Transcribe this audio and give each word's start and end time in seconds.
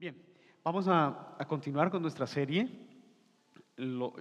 Bien, 0.00 0.16
vamos 0.64 0.88
a, 0.88 1.36
a 1.38 1.44
continuar 1.44 1.90
con 1.90 2.00
nuestra 2.00 2.26
serie 2.26 2.70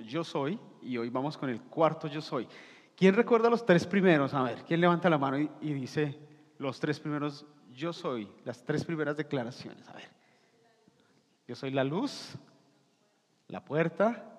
Yo 0.06 0.26
Soy 0.26 0.60
y 0.82 0.98
hoy 0.98 1.10
vamos 1.10 1.38
con 1.38 1.50
el 1.50 1.62
cuarto 1.62 2.10
Yo 2.10 2.20
Soy. 2.20 2.50
¿Quién 2.98 3.16
recuerda 3.16 3.50
los 3.50 3.66
tres 3.66 3.88
primeros? 3.88 4.34
A 4.34 4.44
ver, 4.44 4.66
¿quién 4.66 4.82
levanta 4.82 5.10
la 5.10 5.18
mano 5.18 5.40
y, 5.40 5.50
y 5.62 5.72
dice 5.72 6.20
los 6.58 6.82
tres 6.82 7.00
primeros 7.00 7.46
Yo 7.72 7.94
Soy? 7.94 8.30
Las 8.44 8.62
tres 8.66 8.84
primeras 8.84 9.16
declaraciones. 9.16 9.88
A 9.88 9.94
ver. 9.94 10.10
Yo 11.48 11.56
soy 11.56 11.72
la 11.72 11.86
luz, 11.86 12.36
la 13.48 13.64
puerta 13.64 14.38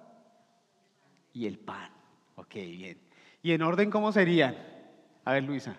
y 1.32 1.46
el 1.46 1.58
pan. 1.58 1.90
Ok, 2.36 2.52
bien. 2.52 3.00
¿Y 3.42 3.52
en 3.52 3.62
orden 3.62 3.90
cómo 3.90 4.12
serían? 4.12 4.58
A 5.24 5.32
ver, 5.32 5.44
Luisa. 5.44 5.74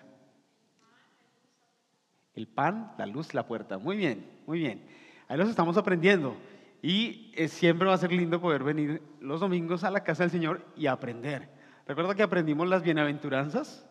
El 2.34 2.48
pan, 2.48 2.94
la 2.98 3.06
luz, 3.06 3.32
la 3.32 3.46
puerta. 3.46 3.78
Muy 3.78 3.96
bien, 3.96 4.28
muy 4.44 4.58
bien. 4.58 5.01
Ahí 5.32 5.38
los 5.38 5.48
estamos 5.48 5.78
aprendiendo. 5.78 6.36
Y 6.82 7.32
eh, 7.34 7.48
siempre 7.48 7.88
va 7.88 7.94
a 7.94 7.96
ser 7.96 8.12
lindo 8.12 8.38
poder 8.38 8.62
venir 8.62 9.00
los 9.18 9.40
domingos 9.40 9.82
a 9.82 9.90
la 9.90 10.04
casa 10.04 10.24
del 10.24 10.30
Señor 10.30 10.62
y 10.76 10.88
aprender. 10.88 11.48
¿Recuerda 11.86 12.14
que 12.14 12.22
aprendimos 12.22 12.68
las 12.68 12.82
bienaventuranzas? 12.82 13.88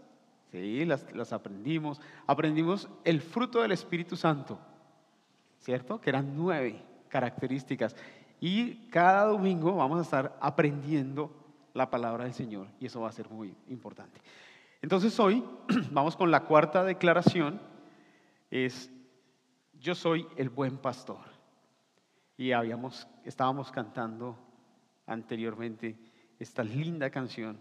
Sí, 0.52 0.85
las, 0.85 1.12
las 1.16 1.34
aprendimos. 1.34 1.99
Aprendimos 2.27 2.88
el 3.04 3.22
fruto 3.22 3.63
del 3.63 3.72
Espíritu 3.72 4.16
Santo, 4.16 4.59
¿cierto? 5.58 5.99
Que 5.99 6.12
eran 6.12 6.38
nueve 6.38 6.80
características. 7.09 7.96
Y 8.40 8.88
cada 8.91 9.26
domingo 9.26 9.76
vamos 9.76 9.98
a 9.98 10.04
estar 10.04 10.38
aprendiendo 10.40 11.35
la 11.73 11.90
palabra 11.90 12.26
del 12.26 12.35
Señor 12.35 12.68
y 12.80 12.85
eso 12.85 13.02
va 13.02 13.10
a 13.10 13.13
ser 13.13 13.27
muy 13.32 13.55
importante. 13.68 14.21
Entonces 14.80 15.20
hoy 15.20 15.44
vamos 15.91 16.16
con 16.16 16.30
la 16.30 16.41
cuarta 16.41 16.84
declaración, 16.84 17.60
es 18.52 18.91
yo 19.82 19.96
soy 19.96 20.27
el 20.38 20.49
buen 20.49 20.77
pastor. 20.77 21.30
Y 22.38 22.52
habíamos, 22.52 23.08
estábamos 23.23 23.71
cantando 23.71 24.38
anteriormente 25.05 25.98
esta 26.40 26.63
linda 26.63 27.10
canción 27.10 27.60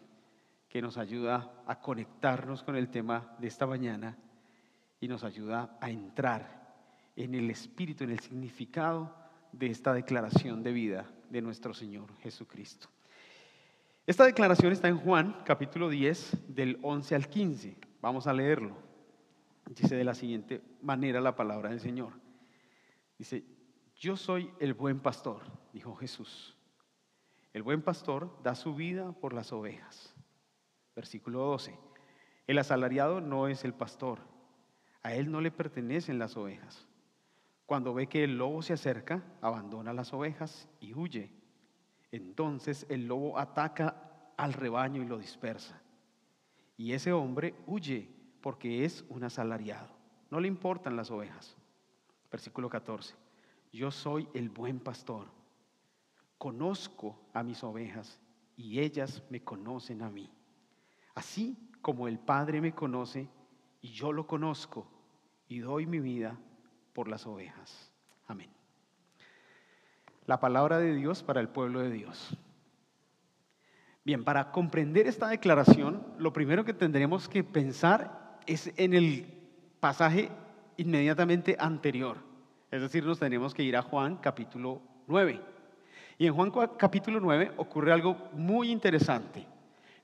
que 0.68 0.80
nos 0.80 0.96
ayuda 0.96 1.62
a 1.66 1.80
conectarnos 1.80 2.62
con 2.62 2.76
el 2.76 2.88
tema 2.88 3.34
de 3.38 3.48
esta 3.48 3.66
mañana 3.66 4.16
y 5.00 5.08
nos 5.08 5.24
ayuda 5.24 5.76
a 5.80 5.90
entrar 5.90 6.60
en 7.16 7.34
el 7.34 7.50
espíritu, 7.50 8.04
en 8.04 8.10
el 8.10 8.20
significado 8.20 9.14
de 9.52 9.66
esta 9.66 9.92
declaración 9.92 10.62
de 10.62 10.72
vida 10.72 11.10
de 11.28 11.42
nuestro 11.42 11.74
Señor 11.74 12.14
Jesucristo. 12.18 12.88
Esta 14.06 14.24
declaración 14.24 14.72
está 14.72 14.88
en 14.88 14.98
Juan 14.98 15.42
capítulo 15.44 15.88
10 15.88 16.54
del 16.54 16.78
11 16.82 17.14
al 17.14 17.28
15. 17.28 17.76
Vamos 18.00 18.26
a 18.26 18.32
leerlo. 18.32 18.76
Dice 19.66 19.94
de 19.94 20.04
la 20.04 20.14
siguiente 20.14 20.62
manera 20.82 21.20
la 21.20 21.36
palabra 21.36 21.70
del 21.70 21.80
Señor. 21.80 22.12
Dice, 23.18 23.44
yo 24.00 24.16
soy 24.16 24.50
el 24.58 24.72
buen 24.72 24.98
pastor, 24.98 25.42
dijo 25.74 25.94
Jesús. 25.94 26.56
El 27.52 27.62
buen 27.62 27.82
pastor 27.82 28.34
da 28.42 28.54
su 28.54 28.74
vida 28.74 29.12
por 29.12 29.34
las 29.34 29.52
ovejas. 29.52 30.14
Versículo 30.96 31.40
12. 31.40 31.78
El 32.46 32.58
asalariado 32.58 33.20
no 33.20 33.46
es 33.46 33.62
el 33.62 33.74
pastor. 33.74 34.20
A 35.02 35.14
él 35.14 35.30
no 35.30 35.42
le 35.42 35.50
pertenecen 35.50 36.18
las 36.18 36.34
ovejas. 36.38 36.88
Cuando 37.66 37.92
ve 37.92 38.06
que 38.06 38.24
el 38.24 38.38
lobo 38.38 38.62
se 38.62 38.72
acerca, 38.72 39.22
abandona 39.42 39.92
las 39.92 40.14
ovejas 40.14 40.66
y 40.80 40.94
huye. 40.94 41.30
Entonces 42.10 42.86
el 42.88 43.06
lobo 43.06 43.38
ataca 43.38 44.32
al 44.38 44.54
rebaño 44.54 45.02
y 45.02 45.06
lo 45.06 45.18
dispersa. 45.18 45.78
Y 46.78 46.94
ese 46.94 47.12
hombre 47.12 47.54
huye 47.66 48.08
porque 48.40 48.86
es 48.86 49.04
un 49.10 49.24
asalariado. 49.24 49.90
No 50.30 50.40
le 50.40 50.48
importan 50.48 50.96
las 50.96 51.10
ovejas. 51.10 51.54
Versículo 52.30 52.70
14. 52.70 53.19
Yo 53.72 53.90
soy 53.90 54.28
el 54.34 54.50
buen 54.50 54.80
pastor. 54.80 55.28
Conozco 56.38 57.20
a 57.32 57.42
mis 57.42 57.62
ovejas 57.62 58.18
y 58.56 58.80
ellas 58.80 59.22
me 59.30 59.42
conocen 59.42 60.02
a 60.02 60.10
mí. 60.10 60.30
Así 61.14 61.56
como 61.82 62.08
el 62.08 62.18
Padre 62.18 62.60
me 62.60 62.74
conoce 62.74 63.28
y 63.80 63.88
yo 63.88 64.12
lo 64.12 64.26
conozco 64.26 64.86
y 65.48 65.58
doy 65.58 65.86
mi 65.86 66.00
vida 66.00 66.38
por 66.92 67.08
las 67.08 67.26
ovejas. 67.26 67.92
Amén. 68.26 68.50
La 70.26 70.40
palabra 70.40 70.78
de 70.78 70.94
Dios 70.94 71.22
para 71.22 71.40
el 71.40 71.48
pueblo 71.48 71.80
de 71.80 71.90
Dios. 71.90 72.36
Bien, 74.04 74.24
para 74.24 74.50
comprender 74.50 75.06
esta 75.06 75.28
declaración, 75.28 76.06
lo 76.18 76.32
primero 76.32 76.64
que 76.64 76.72
tendremos 76.72 77.28
que 77.28 77.44
pensar 77.44 78.38
es 78.46 78.72
en 78.76 78.94
el 78.94 79.26
pasaje 79.80 80.30
inmediatamente 80.76 81.56
anterior. 81.58 82.29
Es 82.70 82.80
decir, 82.80 83.04
nos 83.04 83.18
tenemos 83.18 83.52
que 83.52 83.62
ir 83.62 83.76
a 83.76 83.82
Juan 83.82 84.16
capítulo 84.16 84.80
9. 85.06 85.40
Y 86.18 86.26
en 86.26 86.34
Juan 86.34 86.52
capítulo 86.76 87.18
9 87.18 87.52
ocurre 87.56 87.92
algo 87.92 88.16
muy 88.32 88.70
interesante. 88.70 89.46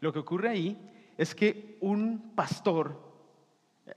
Lo 0.01 0.13
que 0.13 0.19
ocurre 0.19 0.49
ahí 0.49 1.13
es 1.17 1.35
que 1.35 1.79
un 1.81 2.33
pastor 2.35 3.01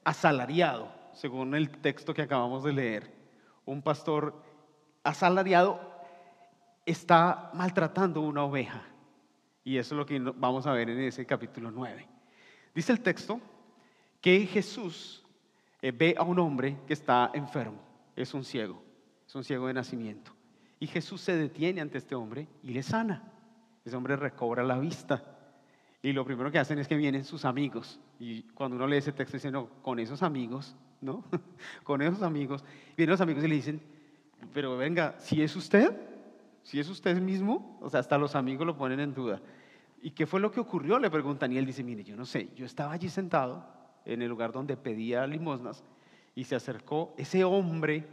asalariado, 0.03 0.91
según 1.13 1.55
el 1.55 1.69
texto 1.69 2.13
que 2.13 2.21
acabamos 2.21 2.63
de 2.63 2.73
leer, 2.73 3.13
un 3.65 3.81
pastor 3.81 4.41
asalariado 5.03 5.79
está 6.85 7.51
maltratando 7.53 8.21
una 8.21 8.43
oveja. 8.43 8.83
Y 9.63 9.77
eso 9.77 9.95
es 9.95 9.97
lo 9.97 10.05
que 10.05 10.19
vamos 10.19 10.65
a 10.67 10.73
ver 10.73 10.89
en 10.89 10.99
ese 10.99 11.25
capítulo 11.25 11.71
9. 11.71 12.07
Dice 12.73 12.91
el 12.91 13.01
texto 13.01 13.39
que 14.21 14.45
Jesús 14.45 15.23
eh, 15.81 15.91
ve 15.91 16.15
a 16.17 16.23
un 16.23 16.39
hombre 16.39 16.77
que 16.87 16.93
está 16.93 17.31
enfermo, 17.33 17.79
es 18.21 18.33
un 18.33 18.43
ciego, 18.43 18.83
es 19.25 19.33
un 19.35 19.43
ciego 19.43 19.67
de 19.67 19.73
nacimiento. 19.73 20.31
Y 20.79 20.87
Jesús 20.87 21.21
se 21.21 21.35
detiene 21.35 21.81
ante 21.81 21.97
este 21.97 22.15
hombre 22.15 22.47
y 22.63 22.71
le 22.71 22.83
sana. 22.83 23.31
Ese 23.83 23.95
hombre 23.95 24.15
recobra 24.15 24.63
la 24.63 24.77
vista. 24.77 25.23
Y 26.01 26.11
lo 26.13 26.25
primero 26.25 26.51
que 26.51 26.59
hacen 26.59 26.79
es 26.79 26.87
que 26.87 26.95
vienen 26.95 27.23
sus 27.23 27.45
amigos. 27.45 27.99
Y 28.19 28.43
cuando 28.43 28.75
uno 28.75 28.87
lee 28.87 28.97
ese 28.97 29.11
texto 29.11 29.37
dice, 29.37 29.51
no, 29.51 29.69
con 29.81 29.99
esos 29.99 30.23
amigos, 30.23 30.75
¿no? 31.01 31.23
con 31.83 32.01
esos 32.01 32.21
amigos. 32.21 32.63
Vienen 32.95 33.11
los 33.11 33.21
amigos 33.21 33.43
y 33.43 33.47
le 33.47 33.55
dicen, 33.55 33.81
pero 34.53 34.77
venga, 34.77 35.15
si 35.19 35.41
es 35.41 35.55
usted, 35.55 35.95
si 36.63 36.79
es 36.79 36.89
usted 36.89 37.19
mismo, 37.21 37.77
o 37.81 37.89
sea, 37.89 37.99
hasta 38.01 38.17
los 38.17 38.35
amigos 38.35 38.65
lo 38.65 38.77
ponen 38.77 38.99
en 38.99 39.13
duda. 39.13 39.41
¿Y 40.01 40.11
qué 40.11 40.25
fue 40.25 40.39
lo 40.39 40.51
que 40.51 40.59
ocurrió? 40.59 40.99
Le 40.99 41.09
preguntan 41.09 41.51
y 41.51 41.57
él 41.57 41.65
dice, 41.65 41.83
mire, 41.83 42.03
yo 42.03 42.15
no 42.15 42.25
sé, 42.25 42.49
yo 42.55 42.65
estaba 42.65 42.93
allí 42.93 43.09
sentado 43.09 43.65
en 44.05 44.21
el 44.21 44.29
lugar 44.29 44.51
donde 44.51 44.77
pedía 44.77 45.27
limosnas 45.27 45.83
y 46.35 46.43
se 46.43 46.55
acercó 46.55 47.13
ese 47.17 47.43
hombre 47.43 48.07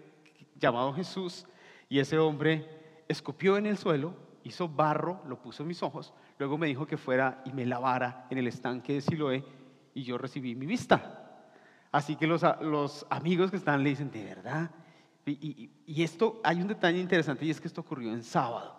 llamado 0.59 0.93
Jesús 0.93 1.47
y 1.89 1.99
ese 1.99 2.19
hombre 2.19 3.05
escupió 3.09 3.57
en 3.57 3.67
el 3.67 3.79
suelo, 3.79 4.15
hizo 4.43 4.69
barro, 4.69 5.23
lo 5.27 5.41
puso 5.41 5.63
en 5.63 5.69
mis 5.69 5.83
ojos, 5.83 6.13
luego 6.39 6.59
me 6.59 6.67
dijo 6.67 6.87
que 6.87 6.97
fuera 6.97 7.43
y 7.45 7.53
me 7.53 7.67
lavara 7.67 8.27
en 8.31 8.39
el 8.39 8.47
estanque 8.47 8.95
de 8.95 9.01
Siloé 9.01 9.45
y 9.95 10.03
yo 10.03 10.19
recibí 10.19 10.55
mi 10.55 10.67
vista. 10.67 11.23
Así 11.93 12.17
que 12.17 12.27
los, 12.27 12.43
los 12.61 13.07
amigos 13.09 13.51
que 13.51 13.57
están 13.57 13.83
le 13.83 13.91
dicen, 13.91 14.11
¿de 14.11 14.25
verdad? 14.25 14.71
Y, 15.25 15.71
y, 15.87 16.03
esto, 16.03 16.41
hay 16.45 16.61
un 16.61 16.69
detalle 16.69 16.99
interesante 16.99 17.45
y 17.45 17.51
es 17.51 17.61
que 17.61 17.67
esto 17.67 17.81
ocurrió 17.81 18.13
en 18.13 18.23
sábado. 18.23 18.79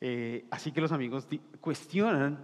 Eh, 0.00 0.46
así 0.50 0.72
que 0.72 0.80
los 0.80 0.92
amigos 0.92 1.26
cuestionan, 1.60 2.38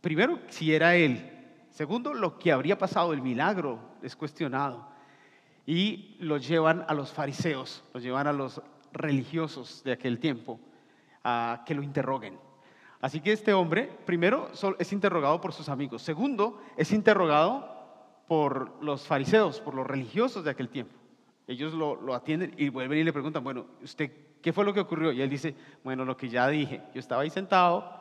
primero, 0.00 0.38
si 0.48 0.74
era 0.74 0.96
él. 0.96 1.38
Segundo, 1.70 2.14
lo 2.14 2.38
que 2.38 2.50
habría 2.50 2.78
pasado, 2.78 3.12
el 3.12 3.20
milagro 3.20 3.78
es 4.02 4.16
cuestionado. 4.16 4.89
Y 5.66 6.16
lo 6.20 6.38
llevan 6.38 6.84
a 6.88 6.94
los 6.94 7.12
fariseos, 7.12 7.84
los 7.94 8.02
llevan 8.02 8.26
a 8.26 8.32
los 8.32 8.60
religiosos 8.92 9.82
de 9.84 9.92
aquel 9.92 10.18
tiempo 10.18 10.58
a 11.22 11.62
que 11.66 11.74
lo 11.74 11.82
interroguen. 11.82 12.38
Así 13.00 13.20
que 13.20 13.32
este 13.32 13.52
hombre, 13.52 13.90
primero, 14.04 14.50
es 14.78 14.92
interrogado 14.92 15.40
por 15.40 15.52
sus 15.52 15.68
amigos. 15.68 16.02
Segundo, 16.02 16.60
es 16.76 16.92
interrogado 16.92 17.80
por 18.26 18.82
los 18.82 19.06
fariseos, 19.06 19.60
por 19.60 19.74
los 19.74 19.86
religiosos 19.86 20.44
de 20.44 20.50
aquel 20.50 20.68
tiempo. 20.68 20.94
Ellos 21.46 21.72
lo, 21.72 21.96
lo, 21.96 22.14
atienden 22.14 22.54
y 22.56 22.68
vuelven 22.68 22.98
y 22.98 23.04
le 23.04 23.12
preguntan, 23.12 23.42
bueno, 23.42 23.66
¿usted 23.82 24.10
qué 24.40 24.52
fue 24.52 24.64
lo 24.64 24.72
que 24.72 24.80
ocurrió? 24.80 25.12
Y 25.12 25.22
él 25.22 25.30
dice, 25.30 25.54
bueno, 25.82 26.04
lo 26.04 26.16
que 26.16 26.28
ya 26.28 26.46
dije, 26.48 26.82
yo 26.94 27.00
estaba 27.00 27.22
ahí 27.22 27.30
sentado, 27.30 28.00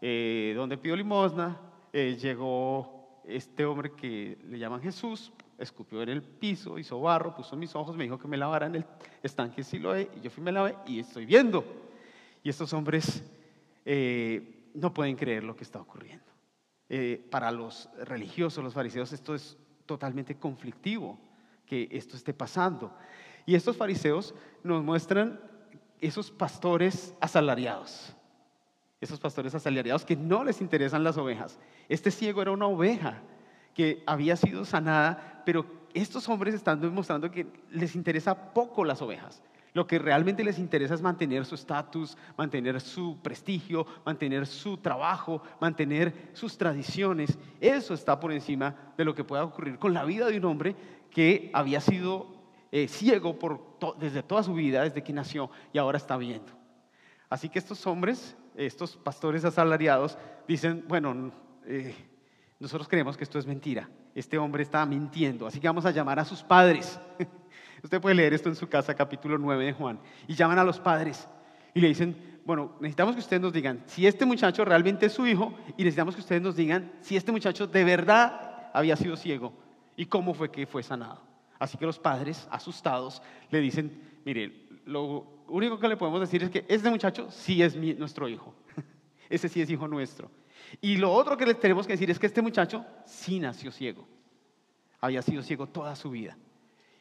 eh, 0.00 0.52
donde 0.56 0.78
pido 0.78 0.96
limosna, 0.96 1.58
eh, 1.92 2.16
llegó 2.20 3.20
este 3.24 3.64
hombre 3.64 3.92
que 3.92 4.38
le 4.48 4.58
llaman 4.58 4.80
Jesús, 4.80 5.32
escupió 5.58 6.02
en 6.02 6.08
el 6.08 6.22
piso, 6.22 6.78
hizo 6.78 7.00
barro, 7.00 7.34
puso 7.34 7.56
mis 7.56 7.74
ojos, 7.74 7.96
me 7.96 8.04
dijo 8.04 8.18
que 8.18 8.28
me 8.28 8.36
lavara 8.36 8.66
en 8.66 8.76
el 8.76 8.84
estanque 9.22 9.62
Siloé, 9.64 10.08
y 10.16 10.20
yo 10.20 10.30
fui, 10.30 10.42
me 10.42 10.52
lavé 10.52 10.76
y 10.86 11.00
estoy 11.00 11.26
viendo. 11.26 11.64
Y 12.42 12.48
estos 12.48 12.72
hombres 12.72 13.22
eh, 13.84 14.70
no 14.74 14.94
pueden 14.94 15.16
creer 15.16 15.44
lo 15.44 15.56
que 15.56 15.64
está 15.64 15.80
ocurriendo. 15.80 16.24
para 17.30 17.50
los 17.50 17.90
religiosos, 18.04 18.64
los 18.64 18.72
fariseos, 18.72 19.12
esto 19.12 19.34
es 19.34 19.58
totalmente 19.84 20.36
conflictivo 20.36 21.18
que 21.66 21.88
esto 21.90 22.16
esté 22.16 22.32
pasando. 22.32 22.92
Y 23.44 23.54
estos 23.54 23.76
fariseos 23.76 24.34
nos 24.62 24.82
muestran 24.84 25.40
esos 26.00 26.30
pastores 26.30 27.14
asalariados, 27.20 28.14
esos 29.00 29.18
pastores 29.20 29.54
asalariados 29.54 30.04
que 30.04 30.16
no 30.16 30.44
les 30.44 30.60
interesan 30.60 31.04
las 31.04 31.16
ovejas. 31.16 31.58
Este 31.88 32.10
ciego 32.10 32.42
era 32.42 32.52
una 32.52 32.66
oveja 32.66 33.22
que 33.78 34.02
había 34.06 34.34
sido 34.34 34.64
sanada, 34.64 35.40
pero 35.46 35.64
estos 35.94 36.28
hombres 36.28 36.52
están 36.52 36.80
demostrando 36.80 37.30
que 37.30 37.46
les 37.70 37.94
interesa 37.94 38.52
poco 38.52 38.84
las 38.84 39.00
ovejas. 39.00 39.40
Lo 39.72 39.86
que 39.86 40.00
realmente 40.00 40.42
les 40.42 40.58
interesa 40.58 40.94
es 40.94 41.00
mantener 41.00 41.44
su 41.44 41.54
estatus, 41.54 42.18
mantener 42.36 42.80
su 42.80 43.18
prestigio, 43.22 43.86
mantener 44.04 44.48
su 44.48 44.78
trabajo, 44.78 45.44
mantener 45.60 46.30
sus 46.32 46.58
tradiciones. 46.58 47.38
Eso 47.60 47.94
está 47.94 48.18
por 48.18 48.32
encima 48.32 48.74
de 48.96 49.04
lo 49.04 49.14
que 49.14 49.22
pueda 49.22 49.44
ocurrir 49.44 49.78
con 49.78 49.94
la 49.94 50.04
vida 50.04 50.26
de 50.26 50.38
un 50.38 50.46
hombre 50.46 50.74
que 51.08 51.48
había 51.54 51.80
sido 51.80 52.26
eh, 52.72 52.88
ciego 52.88 53.38
desde 54.00 54.24
toda 54.24 54.42
su 54.42 54.54
vida, 54.54 54.82
desde 54.82 55.04
que 55.04 55.12
nació, 55.12 55.52
y 55.72 55.78
ahora 55.78 55.98
está 55.98 56.16
viendo. 56.16 56.52
Así 57.30 57.48
que 57.48 57.60
estos 57.60 57.86
hombres, 57.86 58.36
estos 58.56 58.96
pastores 58.96 59.44
asalariados, 59.44 60.18
dicen, 60.48 60.84
bueno, 60.88 61.30
eh, 61.64 61.94
nosotros 62.58 62.88
creemos 62.88 63.16
que 63.16 63.24
esto 63.24 63.38
es 63.38 63.46
mentira. 63.46 63.88
Este 64.14 64.36
hombre 64.38 64.62
está 64.62 64.84
mintiendo, 64.84 65.46
así 65.46 65.60
que 65.60 65.68
vamos 65.68 65.86
a 65.86 65.90
llamar 65.90 66.18
a 66.18 66.24
sus 66.24 66.42
padres. 66.42 67.00
Usted 67.82 68.00
puede 68.00 68.16
leer 68.16 68.34
esto 68.34 68.48
en 68.48 68.56
su 68.56 68.68
casa, 68.68 68.94
capítulo 68.94 69.38
9 69.38 69.66
de 69.66 69.72
Juan. 69.72 70.00
Y 70.26 70.34
llaman 70.34 70.58
a 70.58 70.64
los 70.64 70.80
padres 70.80 71.28
y 71.74 71.80
le 71.80 71.88
dicen, 71.88 72.40
bueno, 72.44 72.72
necesitamos 72.80 73.14
que 73.14 73.20
ustedes 73.20 73.42
nos 73.42 73.52
digan 73.52 73.84
si 73.86 74.06
este 74.06 74.24
muchacho 74.24 74.64
realmente 74.64 75.06
es 75.06 75.12
su 75.12 75.26
hijo 75.26 75.54
y 75.76 75.84
necesitamos 75.84 76.14
que 76.14 76.22
ustedes 76.22 76.42
nos 76.42 76.56
digan 76.56 76.90
si 77.00 77.16
este 77.16 77.30
muchacho 77.30 77.66
de 77.66 77.84
verdad 77.84 78.70
había 78.72 78.96
sido 78.96 79.16
ciego 79.16 79.52
y 79.96 80.06
cómo 80.06 80.34
fue 80.34 80.50
que 80.50 80.66
fue 80.66 80.82
sanado. 80.82 81.20
Así 81.58 81.76
que 81.76 81.86
los 81.86 81.98
padres, 81.98 82.48
asustados, 82.50 83.22
le 83.50 83.60
dicen, 83.60 84.20
mire, 84.24 84.66
lo 84.86 85.44
único 85.48 85.78
que 85.78 85.88
le 85.88 85.96
podemos 85.96 86.20
decir 86.20 86.42
es 86.42 86.50
que 86.50 86.64
este 86.68 86.90
muchacho 86.90 87.30
sí 87.30 87.62
es 87.62 87.76
nuestro 87.76 88.28
hijo. 88.28 88.54
Ese 89.28 89.48
sí 89.48 89.60
es 89.60 89.68
hijo 89.70 89.86
nuestro. 89.86 90.30
Y 90.80 90.96
lo 90.96 91.12
otro 91.12 91.36
que 91.36 91.46
les 91.46 91.58
tenemos 91.58 91.86
que 91.86 91.94
decir 91.94 92.10
es 92.10 92.18
que 92.18 92.26
este 92.26 92.42
muchacho 92.42 92.84
sí 93.04 93.40
nació 93.40 93.72
ciego. 93.72 94.06
Había 95.00 95.22
sido 95.22 95.42
ciego 95.42 95.66
toda 95.66 95.94
su 95.96 96.10
vida. 96.10 96.36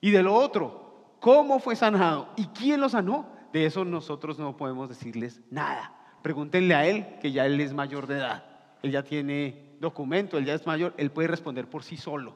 Y 0.02 0.12
de 0.12 0.24
lo 0.24 0.34
otro, 0.34 1.16
¿cómo 1.20 1.60
fue 1.60 1.76
sanado? 1.76 2.30
¿Y 2.36 2.46
quién 2.48 2.80
lo 2.80 2.90
sanó? 2.90 3.28
De 3.52 3.66
eso 3.66 3.84
nosotros 3.86 4.38
no 4.40 4.56
podemos 4.56 4.90
decirles 4.90 5.42
nada. 5.50 5.94
Pregúntenle 6.22 6.76
a 6.76 6.86
él, 6.86 7.08
que 7.22 7.32
ya 7.32 7.46
él 7.46 7.60
es 7.60 7.74
mayor 7.74 8.08
de 8.08 8.18
edad. 8.18 8.44
Él 8.84 8.92
ya 8.92 9.04
tiene 9.04 9.68
documento, 9.80 10.38
él 10.38 10.46
ya 10.46 10.54
es 10.54 10.66
mayor, 10.66 10.94
él 10.98 11.12
puede 11.12 11.28
responder 11.28 11.68
por 11.68 11.84
sí 11.84 11.98
solo. 11.98 12.36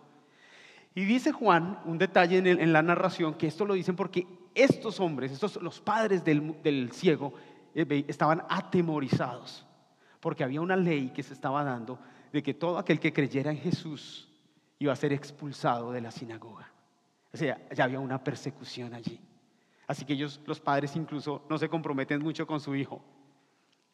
Y 0.94 1.06
dice 1.06 1.32
Juan 1.32 1.80
un 1.86 1.98
detalle 1.98 2.38
en, 2.38 2.74
la 2.74 2.82
narración, 2.82 3.36
que 3.36 3.48
esto 3.48 3.66
lo 3.66 3.74
dicen 3.74 3.96
porque 3.96 4.28
estos 4.54 5.00
hombres, 5.00 5.32
estos, 5.32 5.62
los 5.62 5.80
padres 5.80 6.24
del, 6.24 6.92
ciego, 6.92 7.34
eh, 7.74 8.06
estaban 8.08 8.44
atemorizados, 8.50 9.66
porque 10.22 10.44
había 10.44 10.62
una 10.62 10.78
ley 10.78 11.10
que 11.10 11.24
se 11.24 11.34
estaba 11.34 11.64
dando 11.64 12.00
de 12.32 12.42
que 12.42 12.54
todo 12.54 12.78
aquel 12.78 13.00
que 13.00 13.12
creyera 13.12 13.52
en 13.52 13.58
Jesús 13.58 14.30
iba 14.80 14.94
a 14.94 14.96
ser 14.96 15.12
expulsado 15.12 15.92
de 15.92 16.02
la 16.02 16.12
sinagoga. 16.12 16.72
O 17.34 17.38
sea, 17.38 17.60
ya 17.70 17.84
había 17.84 18.00
una 18.00 18.24
persecución 18.24 18.94
allí. 18.94 19.20
Así 19.88 20.06
que 20.06 20.14
ellos, 20.14 20.40
los 20.46 20.60
padres 20.60 20.96
incluso, 20.96 21.44
no 21.50 21.58
se 21.58 21.68
comprometen 21.68 22.22
mucho 22.22 22.48
con 22.48 22.60
su 22.60 22.76
hijo. 22.76 23.04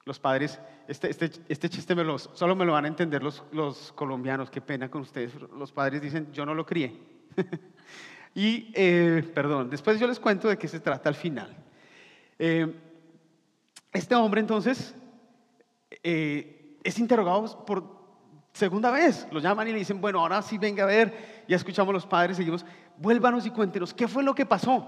Los 0.06 0.20
padres, 0.20 0.60
este, 0.88 1.10
este, 1.10 1.32
este 1.50 1.70
chiste 1.70 1.96
me 1.96 2.04
lo, 2.04 2.18
solo 2.18 2.56
me 2.56 2.66
lo 2.66 2.74
van 2.74 2.86
a 2.86 2.88
entender 2.88 3.24
los, 3.24 3.44
los, 3.52 3.92
colombianos, 3.94 4.50
qué 4.50 4.62
pena 4.62 4.90
con 4.90 5.02
ustedes. 5.02 5.34
Los 5.36 5.72
padres 5.72 6.02
dicen, 6.02 6.32
yo 6.32 6.46
no 6.46 6.54
lo 6.54 6.66
crié. 6.66 6.98
y, 8.36 8.72
eh, 8.74 9.30
perdón, 9.34 9.70
después 9.70 10.00
yo 10.00 10.08
les 10.08 10.20
cuento 10.20 10.48
de 10.48 10.58
qué 10.58 10.68
se 10.68 10.80
trata 10.80 11.10
al 11.10 11.16
final. 11.16 11.56
Eh, 12.40 12.74
este 13.92 14.16
hombre 14.16 14.42
entonces 14.42 14.96
eh, 16.10 16.78
es 16.86 17.00
interrogado 17.00 17.66
por 17.66 17.84
segunda 18.54 18.92
vez. 18.92 19.28
Lo 19.30 19.42
llaman 19.42 19.68
y 19.68 19.74
le 19.74 19.80
dicen, 19.80 20.00
bueno, 20.00 20.22
ahora 20.22 20.42
sí 20.42 20.58
venga 20.58 20.84
a 20.84 20.88
ver, 20.88 21.44
ya 21.50 21.58
escuchamos 21.58 21.94
los 21.94 22.06
padres, 22.06 22.38
seguimos 22.38 22.66
vuélvanos 22.98 23.46
y 23.46 23.50
cuéntenos 23.50 23.94
qué 23.94 24.08
fue 24.08 24.24
lo 24.24 24.34
que 24.34 24.46
pasó. 24.46 24.88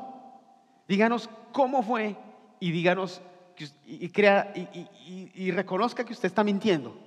Díganos 0.88 1.30
cómo 1.52 1.84
fue 1.84 2.16
y 2.62 2.72
díganos 2.72 3.22
y, 3.86 5.52
reconozca 5.52 6.06
que 6.06 6.14
usted 6.14 6.28
está 6.28 6.42
mintiendo. 6.42 6.98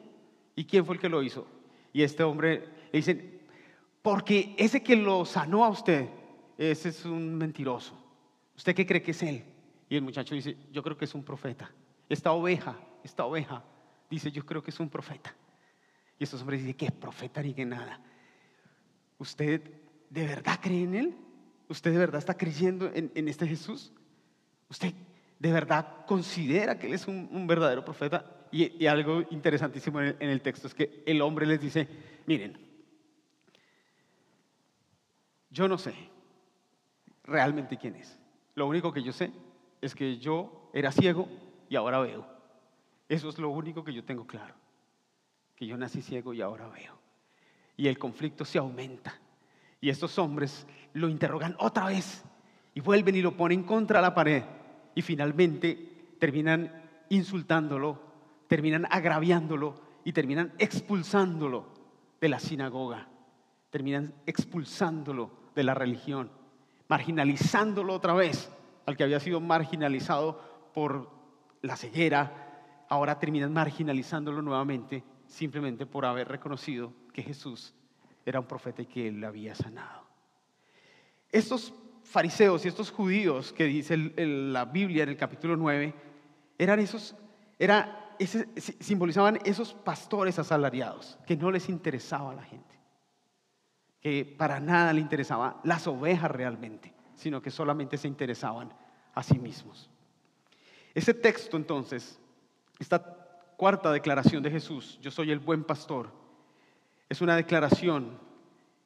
¿Y 0.55 0.67
quién 0.67 0.85
fue 0.85 0.97
el 0.97 1.01
que 1.01 1.09
lo 1.09 1.23
hizo? 1.23 1.47
Y 1.95 2.03
este 2.03 2.23
hombre 2.23 2.69
le 2.93 2.99
dice, 2.99 3.41
porque 4.03 4.55
ese 4.59 4.83
que 4.83 4.95
lo 4.95 5.25
sanó 5.25 5.65
a 5.65 5.71
usted, 5.71 6.07
ese 6.59 6.91
es 6.91 7.07
un 7.07 7.35
mentiroso. 7.35 7.99
¿Usted 8.55 8.75
qué 8.75 8.85
cree 8.85 9.03
que 9.03 9.13
es 9.13 9.23
él? 9.23 9.43
Y 9.89 9.97
el 9.97 10.03
muchacho 10.03 10.35
dice, 10.35 10.55
yo 10.71 10.83
creo 10.83 10.99
que 10.99 11.07
es 11.07 11.15
un 11.15 11.25
profeta. 11.25 11.71
Esta 12.11 12.33
oveja, 12.33 12.77
esta 13.03 13.25
oveja, 13.25 13.65
dice, 14.17 14.31
yo 14.31 14.45
creo 14.45 14.63
que 14.63 14.71
es 14.71 14.81
un 14.81 14.89
profeta. 14.89 15.35
Y 16.19 16.25
estos 16.25 16.41
hombres 16.41 16.61
dicen, 16.61 16.77
¿qué 16.77 16.91
profeta 16.91 17.43
ni 17.43 17.55
que 17.55 17.65
nada? 17.65 18.01
Usted 19.19 19.83
¿de 20.13 20.27
verdad 20.27 20.59
cree 20.61 20.83
en 20.83 20.95
Él? 20.95 21.17
¿Usted 21.69 21.91
de 21.91 21.99
verdad 21.99 22.19
está 22.19 22.35
creyendo 22.35 22.91
en, 22.93 23.29
este 23.29 23.47
Jesús? 23.47 23.93
¿Usted 24.69 24.93
de 25.39 25.53
verdad 25.53 26.05
considera 26.07 26.79
que 26.79 26.87
Él 26.87 26.93
es 26.93 27.09
un, 27.09 27.47
verdadero 27.47 27.83
profeta? 27.83 28.47
Y, 28.53 28.85
algo 28.87 29.23
interesantísimo 29.31 30.03
en 30.03 30.17
el, 30.21 30.43
texto 30.43 30.67
es 30.67 30.75
que 30.75 31.03
el 31.07 31.23
hombre 31.23 31.47
les 31.47 31.63
dice, 31.63 31.89
miren, 32.27 32.59
yo 35.49 35.67
no 35.67 35.79
sé 35.79 35.95
realmente 37.25 37.79
quién 37.79 37.97
es. 37.97 38.19
Lo 38.55 38.67
único 38.67 38.93
que 38.93 39.03
yo 39.03 39.13
sé 39.13 39.33
es 39.81 39.95
que 39.95 40.19
yo 40.19 40.71
era 40.75 40.93
ciego 40.93 41.27
y 41.71 41.77
ahora 41.77 42.01
veo. 42.01 42.27
Eso 43.09 43.29
es 43.29 43.39
lo 43.39 43.51
único 43.51 43.85
que 43.85 43.93
yo 43.93 44.05
tengo 44.05 44.27
claro. 44.27 44.55
Que 45.55 45.67
yo 45.67 45.77
nací 45.77 46.03
ciego 46.03 46.35
y 46.35 46.41
ahora 46.41 46.69
veo. 46.69 46.99
Y 47.77 47.89
el 47.89 47.99
conflicto 47.99 48.45
se 48.45 48.59
aumenta. 48.59 49.15
Y 49.81 49.91
estos 49.91 50.19
hombres 50.19 50.67
lo 50.95 51.09
interrogan 51.09 51.57
otra 51.59 51.87
vez 51.87 52.25
y 52.75 52.81
vuelven 52.81 53.17
y 53.17 53.23
lo 53.23 53.37
ponen 53.37 53.65
contra 53.65 54.01
la 54.01 54.15
pared 54.15 54.43
y 54.95 55.03
finalmente 55.03 56.15
terminan 56.19 56.83
insultándolo, 57.09 58.01
terminan 58.47 58.87
agraviándolo 58.91 59.75
y 60.05 60.13
terminan 60.13 60.53
expulsándolo 60.59 61.67
de 62.21 62.29
la 62.29 62.39
sinagoga, 62.39 63.09
terminan 63.71 64.15
expulsándolo 64.27 65.31
de 65.55 65.65
la 65.65 65.75
religión, 65.75 66.31
marginalizándolo 66.89 67.95
otra 67.95 68.15
vez 68.15 68.51
al 68.87 68.97
que 68.97 69.05
había 69.05 69.21
sido 69.21 69.41
marginalizado 69.41 70.71
por 70.75 71.11
la 71.61 71.77
ceguera, 71.77 72.42
ahora 72.93 73.19
terminan 73.19 73.55
marginalizándolo 73.55 74.43
nuevamente 74.43 75.03
simplemente 75.27 75.87
por 75.87 76.05
haber 76.05 76.29
reconocido 76.29 76.93
que 77.15 77.23
Jesús 77.23 77.75
era 78.27 78.39
un 78.39 78.47
profeta 78.47 78.83
y 78.83 78.87
que 78.87 79.09
él 79.09 79.25
había 79.25 79.55
sanado. 79.55 80.03
Estos 81.31 81.73
fariseos 82.05 82.67
y 82.67 82.69
estos 82.69 82.91
judíos 82.91 83.55
que 83.55 83.65
dice 83.65 83.97
la 83.97 84.67
Biblia 84.67 85.05
en 85.05 85.09
el 85.09 85.17
capítulo 85.17 85.57
9, 85.57 85.95
eran 86.59 86.81
esos, 86.81 87.17
era, 87.59 88.15
simbolizaban 88.19 89.39
esos 89.47 89.73
pastores 89.73 90.39
asalariados, 90.39 91.19
que 91.27 91.35
no 91.35 91.51
les 91.51 91.71
interesaba 91.71 92.33
a 92.33 92.35
la 92.35 92.43
gente, 92.43 92.79
que 94.03 94.27
para 94.37 94.61
nada 94.61 94.93
le 94.93 95.01
interesaban 95.01 95.57
las 95.65 95.87
ovejas 95.87 96.31
realmente, 96.31 96.93
sino 97.15 97.41
que 97.41 97.51
solamente 97.51 97.97
se 97.97 98.07
interesaban 98.09 98.71
a 99.15 99.23
sí 99.23 99.39
mismos. 99.39 99.89
Ese 100.93 101.15
texto 101.15 101.57
entonces, 101.57 102.21
esta 102.83 103.55
cuarta 103.57 103.93
declaración 103.93 104.43
de 104.43 104.51
Jesús, 104.51 104.99
yo 105.01 105.11
soy 105.11 105.31
el 105.31 105.39
buen 105.39 105.65
pastor, 105.65 106.11
es 107.09 107.21
una 107.21 107.37
declaración 107.37 108.19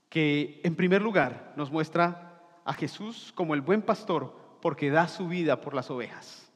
que 0.08 0.60
en 0.64 0.76
primer 0.76 1.02
lugar 1.02 1.54
nos 1.56 1.70
muestra 1.70 2.40
a 2.64 2.72
Jesús 2.74 3.32
como 3.34 3.54
el 3.54 3.60
buen 3.60 3.82
pastor 3.82 4.36
porque 4.60 4.90
da 4.90 5.08
su 5.08 5.28
vida 5.28 5.60
por 5.60 5.74
las 5.74 5.90
ovejas, 5.90 6.50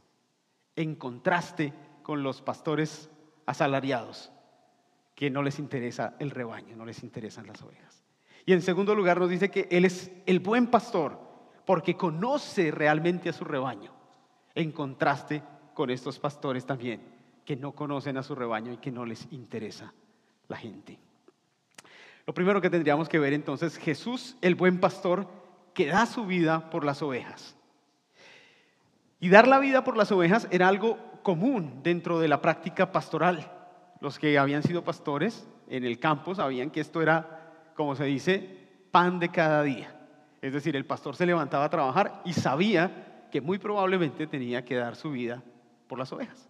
en 0.77 0.95
contraste 0.95 1.73
con 2.03 2.23
los 2.23 2.43
pastores 2.43 3.09
asalariados, 3.47 4.31
que 5.15 5.31
no 5.31 5.43
les 5.43 5.59
interesa 5.59 6.15
el 6.19 6.31
rebaño, 6.31 6.77
no 6.77 6.85
les 6.85 7.03
interesan 7.03 7.47
las 7.47 7.63
ovejas. 7.63 8.05
Y 8.47 8.53
en 8.53 8.63
segundo 8.63 8.95
lugar 8.95 9.19
nos 9.19 9.31
dice 9.31 9.51
que 9.51 9.69
Él 9.71 9.85
es 9.85 10.11
el 10.27 10.41
buen 10.41 10.67
pastor 10.67 11.19
porque 11.65 11.97
conoce 11.97 12.71
realmente 12.71 13.29
a 13.29 13.33
su 13.33 13.45
rebaño, 13.45 13.93
en 14.55 14.73
contraste 14.73 15.43
con 15.75 15.91
estos 15.91 16.19
pastores 16.19 16.67
también, 16.67 17.20
que 17.51 17.57
no 17.57 17.73
conocen 17.73 18.17
a 18.17 18.23
su 18.23 18.37
rebaño 18.37 18.73
y 18.73 18.77
que 18.77 18.93
no 18.93 19.05
les 19.05 19.27
interesa 19.33 19.93
la 20.47 20.57
gente. 20.57 21.01
Lo 22.25 22.33
primero 22.33 22.61
que 22.61 22.71
tendríamos 22.71 23.09
que 23.09 23.19
ver 23.19 23.33
entonces, 23.33 23.77
Jesús, 23.77 24.37
el 24.41 24.55
buen 24.55 24.79
pastor, 24.79 25.27
que 25.75 25.87
da 25.87 26.07
su 26.07 26.27
vida 26.27 26.71
por 26.71 26.85
las 26.85 27.03
ovejas. 27.03 27.57
Y 29.19 29.31
dar 29.31 29.49
la 29.49 29.59
vida 29.59 29.83
por 29.83 29.97
las 29.97 30.13
ovejas 30.13 30.47
era 30.53 30.69
algo 30.69 30.97
común 31.25 31.81
dentro 31.83 32.21
de 32.21 32.29
la 32.29 32.41
práctica 32.41 32.93
pastoral. 32.93 33.51
Los 33.99 34.21
que 34.21 34.39
habían 34.39 34.63
sido 34.63 34.85
pastores 34.85 35.45
en 35.69 35.83
el 35.85 35.99
campo 35.99 36.37
sabían 36.37 36.71
que 36.71 36.79
esto 36.79 37.03
era, 37.03 37.73
como 37.75 37.97
se 37.97 38.05
dice, 38.05 38.69
pan 38.93 39.19
de 39.19 39.31
cada 39.31 39.65
día. 39.65 39.93
Es 40.41 40.53
decir, 40.53 40.77
el 40.77 40.87
pastor 40.87 41.17
se 41.17 41.27
levantaba 41.27 41.65
a 41.65 41.71
trabajar 41.71 42.23
y 42.25 42.33
sabía 42.33 43.27
que 43.33 43.41
muy 43.41 43.59
probablemente 43.59 44.29
tenía 44.29 44.65
que 44.65 44.77
dar 44.77 44.95
su 44.95 45.11
vida 45.11 45.43
por 45.89 45.99
las 45.99 46.13
ovejas. 46.13 46.50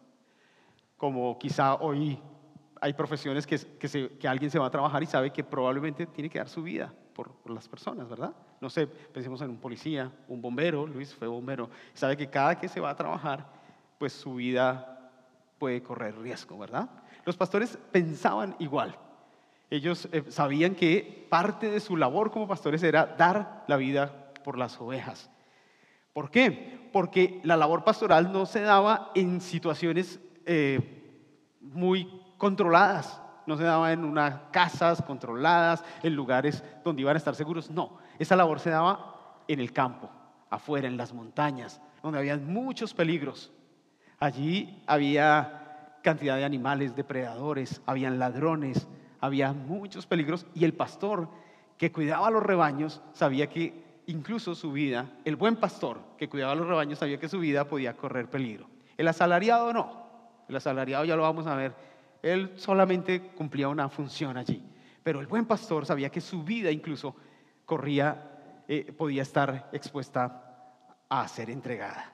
Como 1.00 1.38
quizá 1.38 1.76
hoy 1.76 2.21
hay 2.78 2.92
profesiones 2.92 3.47
que, 3.47 3.59
que, 4.19 4.28
alguien 4.28 4.50
se 4.50 4.59
va 4.59 4.66
a 4.66 4.71
trabajar 4.71 5.02
y 5.02 5.07
sabe 5.07 5.30
que 5.30 5.42
probablemente 5.42 6.04
tiene 6.04 6.28
que 6.28 6.37
dar 6.38 6.49
su 6.50 6.62
vida 6.62 6.92
por, 7.14 7.33
las 7.50 7.66
personas, 7.66 8.07
¿verdad? 8.07 8.35
No 8.61 8.69
sé, 8.69 8.87
pensemos 8.87 9.40
en 9.40 9.49
un 9.49 9.57
policía, 9.57 10.12
un 10.28 10.42
bombero, 10.42 10.87
Luis 10.87 11.14
fue 11.14 11.26
bombero, 11.26 11.71
sabe 11.95 12.19
que 12.19 12.28
cada 12.28 12.59
que 12.59 12.69
se 12.69 12.80
va 12.80 12.90
a 12.90 12.97
trabajar, 12.97 13.47
pues 13.97 14.12
su 14.12 14.35
vida 14.35 15.11
puede 15.59 15.83
correr 15.83 16.19
riesgo, 16.19 16.59
¿verdad? 16.59 16.90
Los 17.25 17.35
pastores 17.35 17.78
pensaban 17.90 18.54
igual. 18.59 18.95
Ellos 19.71 20.07
eh, 20.12 20.25
sabían 20.28 20.75
que 20.75 21.26
parte 21.30 21.71
de 21.71 21.80
su 21.80 21.97
labor 21.97 22.30
como 22.30 22.47
pastores 22.47 22.83
era 22.83 23.07
dar 23.07 23.64
la 23.69 23.78
vida 23.78 24.33
por 24.45 24.59
las 24.59 24.78
ovejas. 24.78 25.30
¿Por 26.12 26.30
qué? 26.30 26.78
Porque 26.92 27.40
la 27.42 27.57
labor 27.57 27.85
pastoral 27.85 28.30
no 28.33 28.45
se 28.45 28.61
daba 28.61 29.12
en 29.14 29.40
situaciones 29.40 30.21
eh, 30.52 30.80
muy 31.61 32.11
controladas, 32.37 33.23
no 33.47 33.57
se 33.57 33.62
daba 33.62 33.92
en 33.92 34.04
unas 34.04 34.35
casas 34.50 35.00
controladas, 35.00 35.85
en 36.02 36.16
lugares 36.16 36.64
donde 36.83 37.02
iban 37.02 37.14
a 37.14 37.19
estar 37.19 37.37
seguros, 37.37 37.71
no, 37.71 37.99
esa 38.19 38.35
labor 38.35 38.59
se 38.59 38.71
daba 38.71 39.45
en 39.47 39.61
el 39.61 39.73
campo, 39.73 40.11
afuera, 40.50 40.88
en 40.88 40.97
las 40.97 41.14
montañas, 41.14 41.80
donde 42.02 42.19
había 42.19 42.37
muchos 42.37 42.95
peligros. 42.95 43.52
Allí 44.19 44.83
había 44.88 45.99
cantidad 46.02 46.35
de 46.35 46.45
animales, 46.45 46.97
depredadores, 46.97 47.80
habían 47.87 48.19
ladrones, 48.19 48.88
había 49.21 49.52
muchos 49.52 50.04
peligros 50.04 50.47
y 50.52 50.64
el 50.64 50.75
pastor 50.75 51.28
que 51.78 51.92
cuidaba 51.92 52.28
los 52.28 52.42
rebaños 52.42 53.00
sabía 53.12 53.49
que 53.49 54.02
incluso 54.07 54.57
su 54.57 54.73
vida, 54.73 55.12
el 55.25 55.37
buen 55.37 55.54
pastor 55.54 56.00
que 56.19 56.28
cuidaba 56.28 56.57
los 56.57 56.66
rebaños 56.66 56.99
sabía 56.99 57.21
que 57.21 57.28
su 57.28 57.38
vida 57.38 57.69
podía 57.69 57.97
correr 57.97 58.28
peligro. 58.28 58.66
El 58.97 59.07
asalariado 59.07 59.73
no. 59.73 60.10
El 60.50 60.57
asalariado 60.57 61.04
ya 61.04 61.14
lo 61.14 61.23
vamos 61.23 61.47
a 61.47 61.54
ver. 61.54 61.73
Él 62.23 62.54
solamente 62.57 63.21
cumplía 63.37 63.69
una 63.69 63.88
función 63.88 64.37
allí. 64.37 64.61
Pero 65.00 65.21
el 65.21 65.28
buen 65.28 65.47
pastor 65.47 65.87
sabía 65.87 66.11
que 66.11 66.21
su 66.21 66.42
vida 66.42 66.73
incluso 66.73 67.14
corría, 67.64 68.64
eh, 68.66 68.92
podía 68.92 69.23
estar 69.23 69.71
expuesta 69.73 70.66
a 71.09 71.28
ser 71.28 71.50
entregada. 71.50 72.12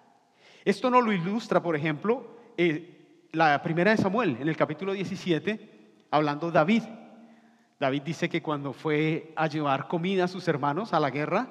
Esto 0.67 0.91
no 0.91 1.01
lo 1.01 1.13
ilustra, 1.13 1.63
por 1.63 1.77
ejemplo, 1.77 2.37
eh, 2.59 3.29
la 3.33 3.63
primera 3.63 3.93
de 3.93 3.97
Samuel, 3.97 4.37
en 4.39 4.49
el 4.49 4.57
capítulo 4.57 4.93
17, 4.93 6.05
hablando 6.11 6.51
David. 6.51 6.83
David 7.81 8.03
dice 8.03 8.29
que 8.29 8.43
cuando 8.43 8.75
fue 8.75 9.33
a 9.35 9.47
llevar 9.47 9.89
comida 9.89 10.25
a 10.25 10.29
sus 10.29 10.47
hermanos 10.47 10.93
a 10.93 11.01
la 11.01 11.09
guerra, 11.09 11.49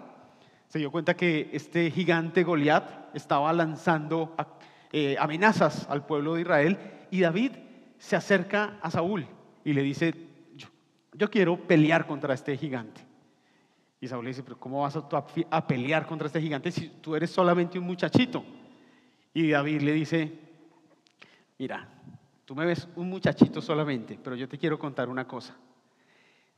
se 0.67 0.77
dio 0.77 0.91
cuenta 0.91 1.15
que 1.15 1.49
este 1.51 1.89
gigante 1.89 2.43
Goliat 2.43 3.15
estaba 3.15 3.51
lanzando 3.53 4.35
eh, 4.97 5.17
amenazas 5.19 5.89
al 5.89 6.05
pueblo 6.05 6.35
de 6.35 6.41
Israel 6.43 6.79
y 7.11 7.19
David 7.19 7.51
se 7.97 8.15
acerca 8.15 8.79
a 8.81 8.89
Saúl 8.89 9.27
y 9.65 9.73
le 9.73 9.83
dice, 9.83 10.15
yo, 11.11 11.29
quiero 11.29 11.67
pelear 11.67 12.07
contra 12.07 12.33
este 12.33 12.55
gigante. 12.55 13.01
Y 13.99 14.07
Saúl 14.07 14.23
le 14.23 14.29
dice, 14.29 14.43
pero 14.43 14.57
¿cómo 14.57 14.83
vas 14.83 14.95
a, 14.95 15.05
a 15.51 15.67
pelear 15.67 16.07
contra 16.07 16.27
este 16.27 16.39
gigante 16.39 16.71
si 16.71 16.87
tú 17.01 17.13
eres 17.13 17.29
solamente 17.29 17.77
un 17.77 17.83
muchachito? 17.83 18.45
Y 19.33 19.49
David 19.49 19.81
le 19.81 19.91
dice, 19.91 20.31
mira, 21.57 21.89
tú 22.45 22.55
me 22.55 22.65
ves 22.65 22.87
un 22.95 23.09
muchachito 23.09 23.61
solamente, 23.61 24.17
pero 24.23 24.37
yo 24.37 24.47
te 24.47 24.57
quiero 24.57 24.79
contar 24.79 25.09
una 25.09 25.27
cosa. 25.27 25.57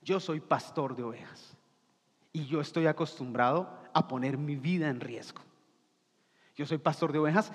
Yo 0.04 0.20
soy 0.20 0.42
pastor 0.42 0.96
de 0.96 1.02
ovejas 1.02 1.58
y 2.32 2.46
yo 2.46 2.62
estoy 2.62 2.86
acostumbrado 2.86 3.80
a 3.96 4.08
poner 4.08 4.38
mi 4.38 4.58
vida 4.58 4.90
en 4.90 5.00
riesgo. 5.00 5.42
Yo 6.56 6.68
soy 6.68 6.78
pastor 6.78 7.12
de 7.12 7.18
ovejas 7.18 7.52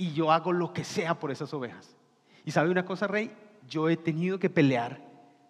y 0.00 0.14
yo 0.14 0.32
hago 0.32 0.50
lo 0.50 0.72
que 0.72 0.82
sea 0.82 1.18
por 1.18 1.30
esas 1.30 1.52
ovejas. 1.52 1.94
Y 2.46 2.52
sabe 2.52 2.70
una 2.70 2.86
cosa, 2.86 3.06
rey, 3.06 3.30
yo 3.68 3.86
he 3.90 3.98
tenido 3.98 4.38
que 4.38 4.48
pelear 4.48 4.98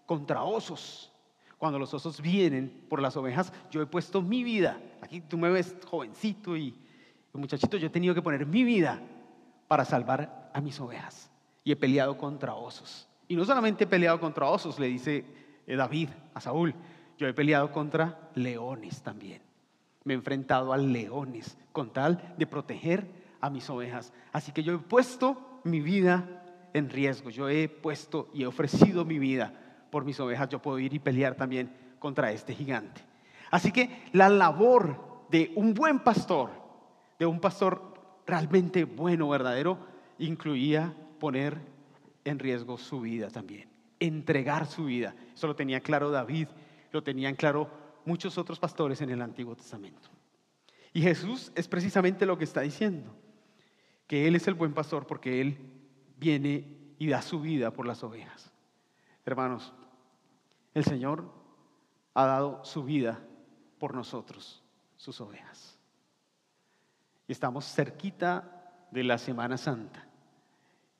contra 0.06 0.42
osos. 0.42 1.12
Cuando 1.56 1.78
los 1.78 1.94
osos 1.94 2.20
vienen 2.20 2.84
por 2.88 3.00
las 3.00 3.16
ovejas, 3.16 3.52
yo 3.70 3.80
he 3.80 3.86
puesto 3.86 4.20
mi 4.20 4.42
vida. 4.42 4.80
Aquí 5.02 5.20
tú 5.20 5.38
me 5.38 5.50
ves 5.50 5.76
jovencito 5.88 6.56
y 6.56 6.74
muchachito, 7.32 7.76
yo 7.76 7.86
he 7.86 7.90
tenido 7.90 8.12
que 8.12 8.22
poner 8.22 8.44
mi 8.44 8.64
vida 8.64 9.00
para 9.68 9.84
salvar 9.84 10.50
a 10.52 10.60
mis 10.60 10.80
ovejas. 10.80 11.30
Y 11.62 11.70
he 11.70 11.76
peleado 11.76 12.18
contra 12.18 12.54
osos. 12.54 13.06
Y 13.28 13.36
no 13.36 13.44
solamente 13.44 13.84
he 13.84 13.86
peleado 13.86 14.18
contra 14.18 14.46
osos, 14.46 14.80
le 14.80 14.88
dice 14.88 15.24
eh, 15.64 15.76
David 15.76 16.08
a 16.34 16.40
Saúl, 16.40 16.74
yo 17.18 17.28
he 17.28 17.34
peleado 17.34 17.70
contra 17.70 18.18
leones 18.34 19.00
también. 19.00 19.42
Me 20.02 20.14
he 20.14 20.16
enfrentado 20.16 20.72
a 20.72 20.76
leones 20.76 21.56
con 21.70 21.92
tal 21.92 22.34
de 22.36 22.48
proteger 22.48 23.29
a 23.40 23.50
mis 23.50 23.68
ovejas. 23.70 24.12
Así 24.32 24.52
que 24.52 24.62
yo 24.62 24.74
he 24.74 24.78
puesto 24.78 25.60
mi 25.64 25.80
vida 25.80 26.68
en 26.72 26.90
riesgo. 26.90 27.30
Yo 27.30 27.48
he 27.48 27.68
puesto 27.68 28.28
y 28.32 28.42
he 28.42 28.46
ofrecido 28.46 29.04
mi 29.04 29.18
vida 29.18 29.52
por 29.90 30.04
mis 30.04 30.18
ovejas. 30.20 30.48
Yo 30.48 30.60
puedo 30.60 30.78
ir 30.78 30.94
y 30.94 30.98
pelear 30.98 31.34
también 31.34 31.74
contra 31.98 32.32
este 32.32 32.54
gigante. 32.54 33.02
Así 33.50 33.72
que 33.72 34.04
la 34.12 34.28
labor 34.28 35.26
de 35.30 35.52
un 35.56 35.74
buen 35.74 36.00
pastor, 36.00 36.50
de 37.18 37.26
un 37.26 37.40
pastor 37.40 38.22
realmente 38.26 38.84
bueno, 38.84 39.28
verdadero, 39.28 39.78
incluía 40.18 40.94
poner 41.18 41.58
en 42.24 42.38
riesgo 42.38 42.78
su 42.78 43.00
vida 43.00 43.28
también, 43.28 43.68
entregar 43.98 44.66
su 44.66 44.84
vida. 44.84 45.14
Eso 45.34 45.46
lo 45.46 45.56
tenía 45.56 45.80
claro 45.80 46.10
David 46.10 46.48
lo 46.92 47.02
tenían 47.02 47.34
claro 47.34 47.70
muchos 48.04 48.38
otros 48.38 48.58
pastores 48.58 49.00
en 49.00 49.10
el 49.10 49.22
Antiguo 49.22 49.54
Testamento. 49.54 50.08
Y 50.92 51.02
Jesús 51.02 51.52
es 51.54 51.68
precisamente 51.68 52.26
lo 52.26 52.36
que 52.36 52.44
está 52.44 52.62
diciendo, 52.62 53.14
que 54.10 54.26
Él 54.26 54.34
es 54.34 54.48
el 54.48 54.54
buen 54.54 54.74
pastor 54.74 55.06
porque 55.06 55.40
Él 55.40 55.56
viene 56.18 56.66
y 56.98 57.06
da 57.06 57.22
su 57.22 57.40
vida 57.40 57.70
por 57.70 57.86
las 57.86 58.02
ovejas. 58.02 58.50
Hermanos, 59.24 59.72
el 60.74 60.82
Señor 60.84 61.30
ha 62.14 62.26
dado 62.26 62.64
su 62.64 62.82
vida 62.82 63.20
por 63.78 63.94
nosotros, 63.94 64.64
sus 64.96 65.20
ovejas. 65.20 65.78
Y 67.28 67.32
estamos 67.32 67.64
cerquita 67.72 68.88
de 68.90 69.04
la 69.04 69.16
Semana 69.16 69.56
Santa. 69.56 70.04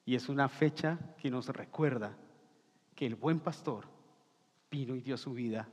Y 0.07 0.15
es 0.15 0.29
una 0.29 0.49
fecha 0.49 0.97
que 1.19 1.33
nos 1.33 1.49
recuerda 1.49 2.17
que 2.95 3.07
el 3.07 3.17
buen 3.17 3.41
pastor 3.41 3.89
vino 4.71 4.95
y 4.95 5.01
dio 5.01 5.17
su 5.17 5.33
vida 5.33 5.69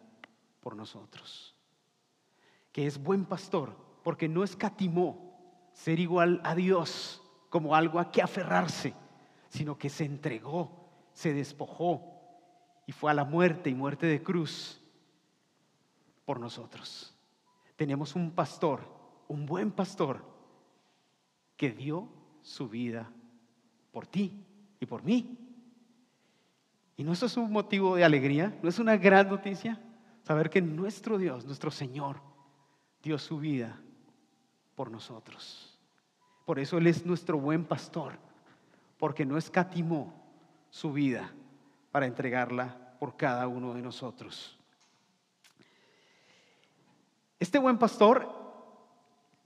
por 0.59 0.75
nosotros. 0.75 1.55
Que 2.71 2.87
es 2.87 2.97
buen 2.97 3.25
pastor 3.25 3.77
porque 4.03 4.27
no 4.27 4.43
escatimó 4.43 5.37
ser 5.71 5.99
igual 5.99 6.41
a 6.43 6.55
Dios 6.55 7.21
como 7.57 7.73
algo 7.73 7.99
a 7.99 8.11
que 8.11 8.21
aferrarse, 8.21 8.93
sino 9.49 9.79
que 9.79 9.89
se 9.89 10.05
entregó, 10.05 10.69
se 11.11 11.33
despojó 11.33 12.03
y 12.85 12.91
fue 12.91 13.09
a 13.09 13.15
la 13.15 13.25
muerte 13.25 13.71
y 13.71 13.73
muerte 13.73 14.05
de 14.05 14.21
cruz 14.21 14.79
por 16.23 16.39
nosotros. 16.39 17.15
Tenemos 17.75 18.13
un 18.13 18.29
pastor, 18.29 18.81
un 19.27 19.47
buen 19.47 19.71
pastor, 19.71 20.23
que 21.55 21.71
dio 21.71 22.07
su 22.43 22.69
vida 22.69 23.11
por 23.91 24.05
ti 24.05 24.45
y 24.79 24.85
por 24.85 25.01
mí. 25.01 25.35
¿Y 26.95 27.03
no 27.03 27.13
eso 27.13 27.25
es 27.25 27.37
un 27.37 27.51
motivo 27.51 27.95
de 27.95 28.03
alegría? 28.05 28.55
¿No 28.61 28.69
es 28.69 28.77
una 28.77 28.97
gran 28.97 29.29
noticia? 29.29 29.81
Saber 30.21 30.51
que 30.51 30.61
nuestro 30.61 31.17
Dios, 31.17 31.43
nuestro 31.43 31.71
Señor, 31.71 32.21
dio 33.01 33.17
su 33.17 33.39
vida 33.39 33.81
por 34.75 34.91
nosotros. 34.91 35.66
Por 36.47 36.59
eso 36.59 36.77
Él 36.77 36.87
es 36.87 37.05
nuestro 37.05 37.37
buen 37.37 37.65
pastor, 37.65 38.13
porque 38.97 39.25
no 39.25 39.37
escatimó 39.37 40.13
su 40.69 40.93
vida 40.93 41.29
para 41.91 42.05
entregarla 42.05 42.95
por 43.01 43.17
cada 43.17 43.49
uno 43.49 43.73
de 43.73 43.81
nosotros. 43.81 44.57
Este 47.37 47.59
buen 47.59 47.77
pastor 47.77 48.29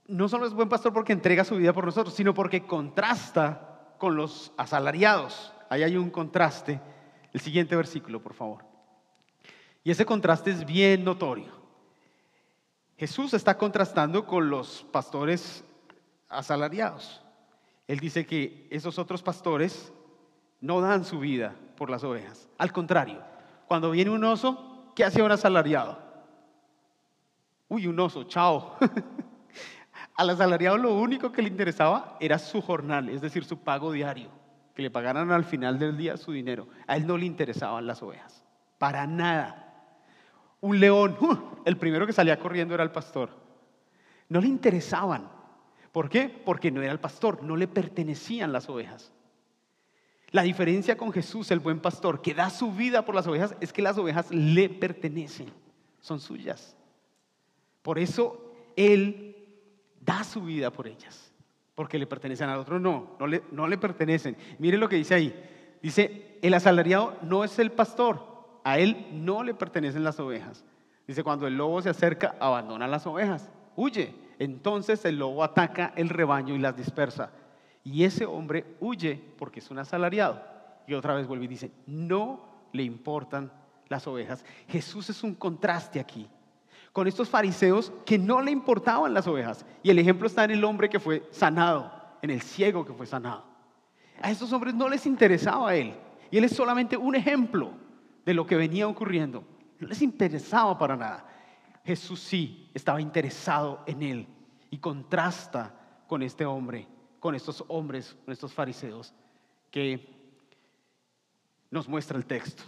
no 0.06 0.28
solo 0.28 0.46
es 0.46 0.52
buen 0.52 0.68
pastor 0.68 0.92
porque 0.92 1.12
entrega 1.12 1.42
su 1.42 1.56
vida 1.56 1.72
por 1.72 1.86
nosotros, 1.86 2.14
sino 2.14 2.34
porque 2.34 2.64
contrasta 2.64 3.96
con 3.98 4.14
los 4.14 4.52
asalariados. 4.56 5.52
Ahí 5.70 5.82
hay 5.82 5.96
un 5.96 6.08
contraste. 6.08 6.80
El 7.32 7.40
siguiente 7.40 7.74
versículo, 7.74 8.22
por 8.22 8.34
favor. 8.34 8.64
Y 9.82 9.90
ese 9.90 10.06
contraste 10.06 10.52
es 10.52 10.64
bien 10.64 11.02
notorio. 11.02 11.50
Jesús 12.96 13.34
está 13.34 13.58
contrastando 13.58 14.24
con 14.24 14.50
los 14.50 14.86
pastores 14.92 15.64
asalariados. 16.32 17.22
Él 17.86 17.98
dice 17.98 18.26
que 18.26 18.66
esos 18.70 18.98
otros 18.98 19.22
pastores 19.22 19.92
no 20.60 20.80
dan 20.80 21.04
su 21.04 21.20
vida 21.20 21.54
por 21.76 21.90
las 21.90 22.04
ovejas. 22.04 22.48
Al 22.58 22.72
contrario, 22.72 23.20
cuando 23.66 23.90
viene 23.90 24.10
un 24.10 24.24
oso, 24.24 24.92
¿qué 24.94 25.04
hace 25.04 25.22
un 25.22 25.30
asalariado? 25.30 25.98
Uy, 27.68 27.86
un 27.86 27.98
oso, 27.98 28.24
chao. 28.24 28.76
Al 30.16 30.30
asalariado 30.30 30.76
lo 30.76 30.94
único 30.94 31.32
que 31.32 31.42
le 31.42 31.48
interesaba 31.48 32.16
era 32.20 32.38
su 32.38 32.60
jornal, 32.60 33.08
es 33.08 33.20
decir, 33.20 33.44
su 33.44 33.58
pago 33.58 33.92
diario, 33.92 34.28
que 34.74 34.82
le 34.82 34.90
pagaran 34.90 35.30
al 35.32 35.44
final 35.44 35.78
del 35.78 35.96
día 35.96 36.16
su 36.16 36.32
dinero. 36.32 36.68
A 36.86 36.96
él 36.96 37.06
no 37.06 37.16
le 37.16 37.24
interesaban 37.24 37.86
las 37.86 38.02
ovejas, 38.02 38.44
para 38.78 39.06
nada 39.06 39.62
un 40.62 40.78
león, 40.78 41.16
¡uh! 41.20 41.36
el 41.64 41.76
primero 41.76 42.06
que 42.06 42.12
salía 42.12 42.38
corriendo 42.38 42.72
era 42.72 42.84
el 42.84 42.92
pastor. 42.92 43.30
No 44.28 44.40
le 44.40 44.46
interesaban. 44.46 45.28
¿Por 45.92 46.08
qué? 46.08 46.28
Porque 46.28 46.70
no 46.70 46.82
era 46.82 46.92
el 46.92 47.00
pastor, 47.00 47.42
no 47.42 47.56
le 47.56 47.68
pertenecían 47.68 48.52
las 48.52 48.68
ovejas. 48.68 49.12
La 50.30 50.42
diferencia 50.42 50.96
con 50.96 51.12
Jesús, 51.12 51.50
el 51.50 51.60
buen 51.60 51.80
pastor, 51.80 52.22
que 52.22 52.32
da 52.32 52.48
su 52.48 52.72
vida 52.72 53.04
por 53.04 53.14
las 53.14 53.26
ovejas, 53.26 53.54
es 53.60 53.72
que 53.72 53.82
las 53.82 53.98
ovejas 53.98 54.30
le 54.30 54.70
pertenecen, 54.70 55.52
son 56.00 56.18
suyas. 56.18 56.74
Por 57.82 57.98
eso 57.98 58.52
Él 58.76 59.36
da 60.00 60.24
su 60.24 60.42
vida 60.42 60.72
por 60.72 60.86
ellas, 60.86 61.32
porque 61.74 61.98
le 61.98 62.06
pertenecen 62.06 62.48
al 62.48 62.58
otro. 62.58 62.80
No, 62.80 63.16
no 63.20 63.26
le, 63.26 63.42
no 63.50 63.68
le 63.68 63.76
pertenecen. 63.76 64.36
Mire 64.58 64.78
lo 64.78 64.88
que 64.88 64.96
dice 64.96 65.14
ahí. 65.14 65.48
Dice, 65.82 66.38
el 66.42 66.54
asalariado 66.54 67.18
no 67.22 67.44
es 67.44 67.58
el 67.58 67.70
pastor, 67.72 68.60
a 68.64 68.78
él 68.78 69.08
no 69.12 69.42
le 69.42 69.52
pertenecen 69.52 70.04
las 70.04 70.18
ovejas. 70.20 70.64
Dice, 71.06 71.24
cuando 71.24 71.46
el 71.46 71.56
lobo 71.56 71.82
se 71.82 71.90
acerca, 71.90 72.36
abandona 72.38 72.86
las 72.86 73.06
ovejas, 73.06 73.50
huye. 73.74 74.21
Entonces 74.38 75.04
el 75.04 75.18
lobo 75.18 75.44
ataca 75.44 75.92
el 75.96 76.08
rebaño 76.08 76.54
y 76.54 76.58
las 76.58 76.76
dispersa. 76.76 77.30
Y 77.84 78.04
ese 78.04 78.26
hombre 78.26 78.76
huye 78.80 79.20
porque 79.38 79.60
es 79.60 79.70
un 79.70 79.78
asalariado. 79.78 80.42
Y 80.86 80.94
otra 80.94 81.14
vez 81.14 81.26
vuelve 81.26 81.44
y 81.44 81.48
dice, 81.48 81.70
no 81.86 82.40
le 82.72 82.82
importan 82.82 83.52
las 83.88 84.06
ovejas. 84.06 84.44
Jesús 84.68 85.10
es 85.10 85.22
un 85.22 85.34
contraste 85.34 86.00
aquí 86.00 86.28
con 86.92 87.06
estos 87.06 87.28
fariseos 87.28 87.92
que 88.04 88.18
no 88.18 88.42
le 88.42 88.50
importaban 88.50 89.14
las 89.14 89.26
ovejas. 89.26 89.64
Y 89.82 89.90
el 89.90 89.98
ejemplo 89.98 90.26
está 90.26 90.44
en 90.44 90.52
el 90.52 90.64
hombre 90.64 90.88
que 90.88 91.00
fue 91.00 91.26
sanado, 91.30 91.90
en 92.20 92.30
el 92.30 92.42
ciego 92.42 92.84
que 92.84 92.92
fue 92.92 93.06
sanado. 93.06 93.44
A 94.20 94.30
estos 94.30 94.52
hombres 94.52 94.74
no 94.74 94.88
les 94.88 95.06
interesaba 95.06 95.70
a 95.70 95.74
él. 95.74 95.94
Y 96.30 96.38
él 96.38 96.44
es 96.44 96.54
solamente 96.54 96.96
un 96.96 97.14
ejemplo 97.14 97.72
de 98.24 98.34
lo 98.34 98.46
que 98.46 98.56
venía 98.56 98.86
ocurriendo. 98.86 99.42
No 99.80 99.88
les 99.88 100.02
interesaba 100.02 100.78
para 100.78 100.96
nada. 100.96 101.26
Jesús 101.84 102.20
sí 102.20 102.70
estaba 102.74 103.00
interesado 103.00 103.82
en 103.86 104.02
él 104.02 104.26
y 104.70 104.78
contrasta 104.78 105.74
con 106.06 106.22
este 106.22 106.46
hombre, 106.46 106.86
con 107.18 107.34
estos 107.34 107.64
hombres, 107.68 108.16
con 108.24 108.32
estos 108.32 108.52
fariseos 108.52 109.12
que 109.70 110.08
nos 111.70 111.88
muestra 111.88 112.16
el 112.16 112.26
texto. 112.26 112.62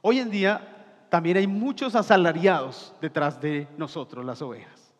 Hoy 0.00 0.18
en 0.18 0.30
día 0.30 1.06
también 1.10 1.36
hay 1.36 1.46
muchos 1.46 1.94
asalariados 1.94 2.94
detrás 3.00 3.40
de 3.40 3.68
nosotros, 3.76 4.24
las 4.24 4.40
ovejas. 4.42 4.92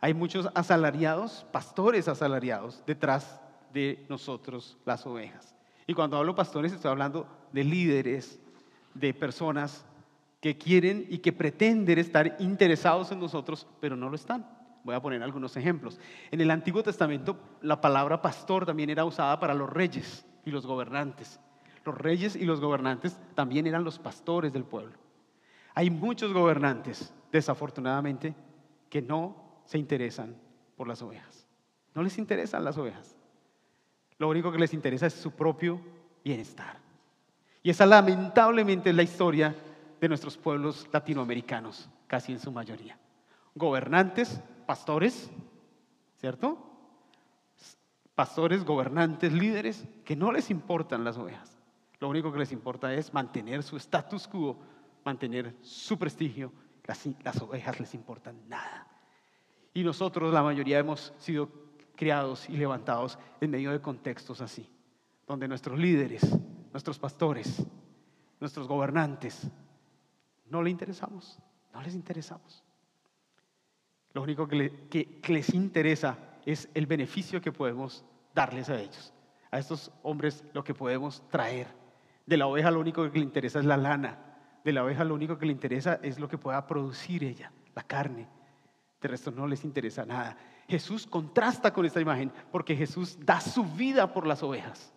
Hay 0.00 0.12
muchos 0.12 0.48
asalariados, 0.54 1.46
pastores 1.50 2.08
asalariados 2.08 2.82
detrás 2.86 3.40
de 3.72 4.04
nosotros, 4.08 4.76
las 4.84 5.06
ovejas. 5.06 5.54
Y 5.86 5.94
cuando 5.94 6.18
hablo 6.18 6.34
pastores 6.34 6.72
estoy 6.72 6.90
hablando 6.90 7.26
de 7.52 7.64
líderes, 7.64 8.38
de 8.92 9.14
personas 9.14 9.84
que 10.44 10.58
quieren 10.58 11.06
y 11.08 11.20
que 11.20 11.32
pretenden 11.32 11.98
estar 11.98 12.36
interesados 12.38 13.10
en 13.10 13.18
nosotros, 13.18 13.66
pero 13.80 13.96
no 13.96 14.10
lo 14.10 14.14
están. 14.14 14.46
Voy 14.82 14.94
a 14.94 15.00
poner 15.00 15.22
algunos 15.22 15.56
ejemplos. 15.56 15.98
En 16.30 16.38
el 16.38 16.50
Antiguo 16.50 16.82
Testamento 16.82 17.38
la 17.62 17.80
palabra 17.80 18.20
pastor 18.20 18.66
también 18.66 18.90
era 18.90 19.06
usada 19.06 19.40
para 19.40 19.54
los 19.54 19.70
reyes 19.70 20.26
y 20.44 20.50
los 20.50 20.66
gobernantes. 20.66 21.40
Los 21.82 21.96
reyes 21.96 22.36
y 22.36 22.44
los 22.44 22.60
gobernantes 22.60 23.18
también 23.34 23.66
eran 23.66 23.84
los 23.84 23.98
pastores 23.98 24.52
del 24.52 24.64
pueblo. 24.64 24.98
Hay 25.74 25.88
muchos 25.88 26.30
gobernantes, 26.34 27.14
desafortunadamente, 27.32 28.34
que 28.90 29.00
no 29.00 29.62
se 29.64 29.78
interesan 29.78 30.36
por 30.76 30.86
las 30.86 31.00
ovejas. 31.00 31.46
No 31.94 32.02
les 32.02 32.18
interesan 32.18 32.64
las 32.64 32.76
ovejas. 32.76 33.16
Lo 34.18 34.28
único 34.28 34.52
que 34.52 34.58
les 34.58 34.74
interesa 34.74 35.06
es 35.06 35.14
su 35.14 35.30
propio 35.30 35.80
bienestar. 36.22 36.76
Y 37.62 37.70
esa 37.70 37.86
lamentablemente 37.86 38.90
es 38.90 38.96
la 38.96 39.02
historia 39.04 39.54
de 40.04 40.08
nuestros 40.08 40.36
pueblos 40.36 40.86
latinoamericanos, 40.92 41.88
casi 42.06 42.32
en 42.32 42.38
su 42.38 42.52
mayoría. 42.52 42.98
Gobernantes, 43.54 44.38
pastores, 44.66 45.30
¿cierto? 46.20 46.58
Pastores, 48.14 48.66
gobernantes, 48.66 49.32
líderes, 49.32 49.88
que 50.04 50.14
no 50.14 50.30
les 50.30 50.50
importan 50.50 51.04
las 51.04 51.16
ovejas. 51.16 51.56
Lo 52.00 52.10
único 52.10 52.30
que 52.30 52.38
les 52.38 52.52
importa 52.52 52.92
es 52.92 53.14
mantener 53.14 53.62
su 53.62 53.78
status 53.78 54.28
quo, 54.28 54.58
mantener 55.06 55.56
su 55.62 55.98
prestigio. 55.98 56.52
Las, 56.84 57.08
las 57.22 57.40
ovejas 57.40 57.80
les 57.80 57.94
importan 57.94 58.46
nada. 58.46 58.86
Y 59.72 59.84
nosotros, 59.84 60.34
la 60.34 60.42
mayoría, 60.42 60.80
hemos 60.80 61.14
sido 61.16 61.48
criados 61.96 62.46
y 62.50 62.58
levantados 62.58 63.18
en 63.40 63.50
medio 63.50 63.72
de 63.72 63.80
contextos 63.80 64.42
así, 64.42 64.68
donde 65.26 65.48
nuestros 65.48 65.78
líderes, 65.78 66.38
nuestros 66.72 66.98
pastores, 66.98 67.64
nuestros 68.38 68.68
gobernantes, 68.68 69.50
no 70.46 70.62
le 70.62 70.70
interesamos, 70.70 71.38
no 71.72 71.82
les 71.82 71.94
interesamos. 71.94 72.62
Lo 74.14 74.22
único 74.22 74.46
que, 74.46 75.20
les 75.26 75.54
interesa 75.54 76.16
es 76.46 76.68
el 76.72 76.86
beneficio 76.86 77.40
que 77.40 77.52
podemos 77.52 78.04
darles 78.32 78.70
a 78.70 78.80
ellos. 78.80 79.12
A 79.50 79.58
estos 79.58 79.90
hombres 80.02 80.44
lo 80.52 80.62
que 80.62 80.72
podemos 80.72 81.22
traer. 81.30 81.66
De 82.24 82.36
la 82.36 82.46
oveja 82.46 82.70
lo 82.70 82.80
único 82.80 83.10
que 83.10 83.18
le 83.18 83.24
interesa 83.24 83.58
es 83.58 83.64
la 83.64 83.76
lana. 83.76 84.18
De 84.62 84.72
la 84.72 84.84
oveja 84.84 85.04
lo 85.04 85.14
único 85.14 85.36
que 85.36 85.46
le 85.46 85.52
interesa 85.52 85.98
es 86.02 86.18
lo 86.20 86.28
que 86.28 86.38
pueda 86.38 86.64
producir 86.66 87.24
ella, 87.24 87.52
la 87.74 87.82
carne. 87.82 88.28
De 89.00 89.08
resto 89.08 89.32
no 89.32 89.48
les 89.48 89.64
interesa 89.64 90.06
nada. 90.06 90.36
Jesús 90.68 91.06
contrasta 91.06 91.72
con 91.72 91.84
esta 91.84 92.00
imagen 92.00 92.32
porque 92.52 92.76
Jesús 92.76 93.18
da 93.20 93.40
su 93.40 93.64
vida 93.64 94.12
por 94.12 94.26
las 94.26 94.42
ovejas. 94.42 94.92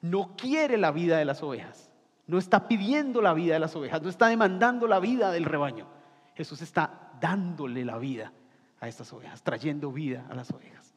No 0.00 0.36
quiere 0.36 0.76
la 0.76 0.90
vida 0.90 1.18
de 1.18 1.24
las 1.24 1.42
ovejas. 1.42 1.90
No 2.28 2.38
está 2.38 2.68
pidiendo 2.68 3.20
la 3.20 3.34
vida 3.34 3.54
de 3.54 3.60
las 3.60 3.74
ovejas. 3.74 4.00
No 4.00 4.08
está 4.08 4.28
demandando 4.28 4.86
la 4.86 5.00
vida 5.00 5.32
del 5.32 5.44
rebaño. 5.44 5.88
Jesús 6.36 6.62
está 6.62 7.10
dándole 7.20 7.84
la 7.84 7.98
vida 7.98 8.32
a 8.80 8.86
estas 8.86 9.12
ovejas, 9.12 9.42
trayendo 9.42 9.90
vida 9.90 10.24
a 10.30 10.34
las 10.34 10.50
ovejas. 10.52 10.94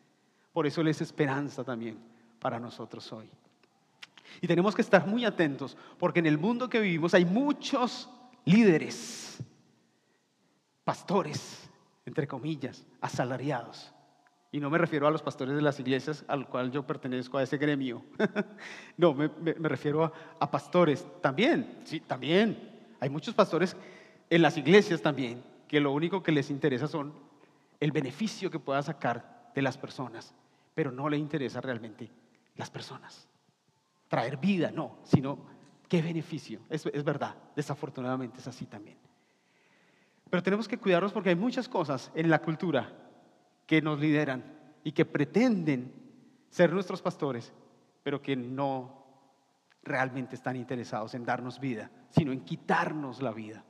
Por 0.54 0.68
eso 0.68 0.82
Él 0.82 0.90
es 0.90 1.02
esperanza 1.02 1.64
también 1.64 1.98
para 2.40 2.60
nosotros 2.60 3.12
hoy. 3.12 3.30
Y 4.42 4.48
tenemos 4.48 4.76
que 4.76 4.82
estar 4.82 5.08
muy 5.08 5.26
atentos 5.26 5.78
porque 5.98 6.20
en 6.20 6.26
el 6.26 6.38
mundo 6.38 6.70
que 6.70 6.80
vivimos 6.80 7.14
hay 7.14 7.26
muchos 7.26 8.10
líderes, 8.46 9.38
pastores, 10.84 11.70
entre 12.06 12.28
comillas, 12.28 12.86
asalariados. 13.00 13.94
Y 14.54 14.60
no 14.60 14.70
me 14.70 14.78
refiero 14.78 15.08
a 15.08 15.12
los 15.12 15.22
pastores 15.22 15.56
de 15.56 15.62
las 15.62 15.80
iglesias 15.80 16.26
al 16.28 16.48
cual 16.48 16.72
yo 16.72 16.86
pertenezco 16.86 17.38
a 17.38 17.44
ese 17.44 17.58
gremio. 17.58 18.04
no, 18.98 19.14
me, 19.14 19.30
refiero 19.60 20.12
a, 20.40 20.52
pastores 20.52 21.08
también. 21.22 21.80
Sí, 21.86 22.02
también. 22.02 22.70
Hay 23.00 23.10
muchos 23.10 23.34
pastores 23.34 23.78
en 24.30 24.42
las 24.42 24.58
iglesias 24.58 25.02
también 25.02 25.42
que 25.70 25.80
lo 25.80 25.94
único 25.94 26.22
que 26.22 26.34
les 26.34 26.50
interesa 26.50 26.88
son 26.88 27.14
el 27.80 27.94
beneficio 27.94 28.52
que 28.52 28.60
pueda 28.60 28.82
sacar 28.84 29.52
de 29.56 29.62
las 29.62 29.78
personas, 29.78 30.36
pero 30.76 30.92
no 30.92 31.08
le 31.08 31.18
interesa 31.18 31.62
realmente 31.62 32.12
las 32.58 32.70
personas. 32.70 33.30
Traer 34.10 34.36
vida, 34.36 34.70
no, 34.72 34.98
sino 35.04 35.46
qué 35.88 36.02
beneficio. 36.02 36.60
Es, 36.70 37.04
verdad, 37.06 37.36
desafortunadamente 37.56 38.40
es 38.40 38.48
así 38.48 38.66
también. 38.66 38.98
Pero 40.30 40.44
tenemos 40.44 40.68
que 40.68 40.78
cuidarnos 40.78 41.14
porque 41.14 41.30
hay 41.30 41.36
muchas 41.36 41.70
cosas 41.70 42.12
en 42.16 42.30
la 42.30 42.40
cultura 42.40 42.94
que 43.72 43.82
nos 43.82 44.02
lideran 44.02 44.44
y 44.84 44.92
que 44.92 45.06
pretenden 45.06 45.94
ser 46.50 46.74
nuestros 46.74 47.02
pastores, 47.02 47.54
pero 48.04 48.22
que 48.22 48.36
no 48.36 49.06
realmente 49.82 50.36
están 50.36 50.58
interesados 50.58 51.14
en 51.14 51.24
darnos 51.24 51.58
vida, 51.58 51.90
sino 52.10 52.34
en 52.34 52.42
quitarnos 52.42 53.22
la 53.22 53.32
vida, 53.32 53.64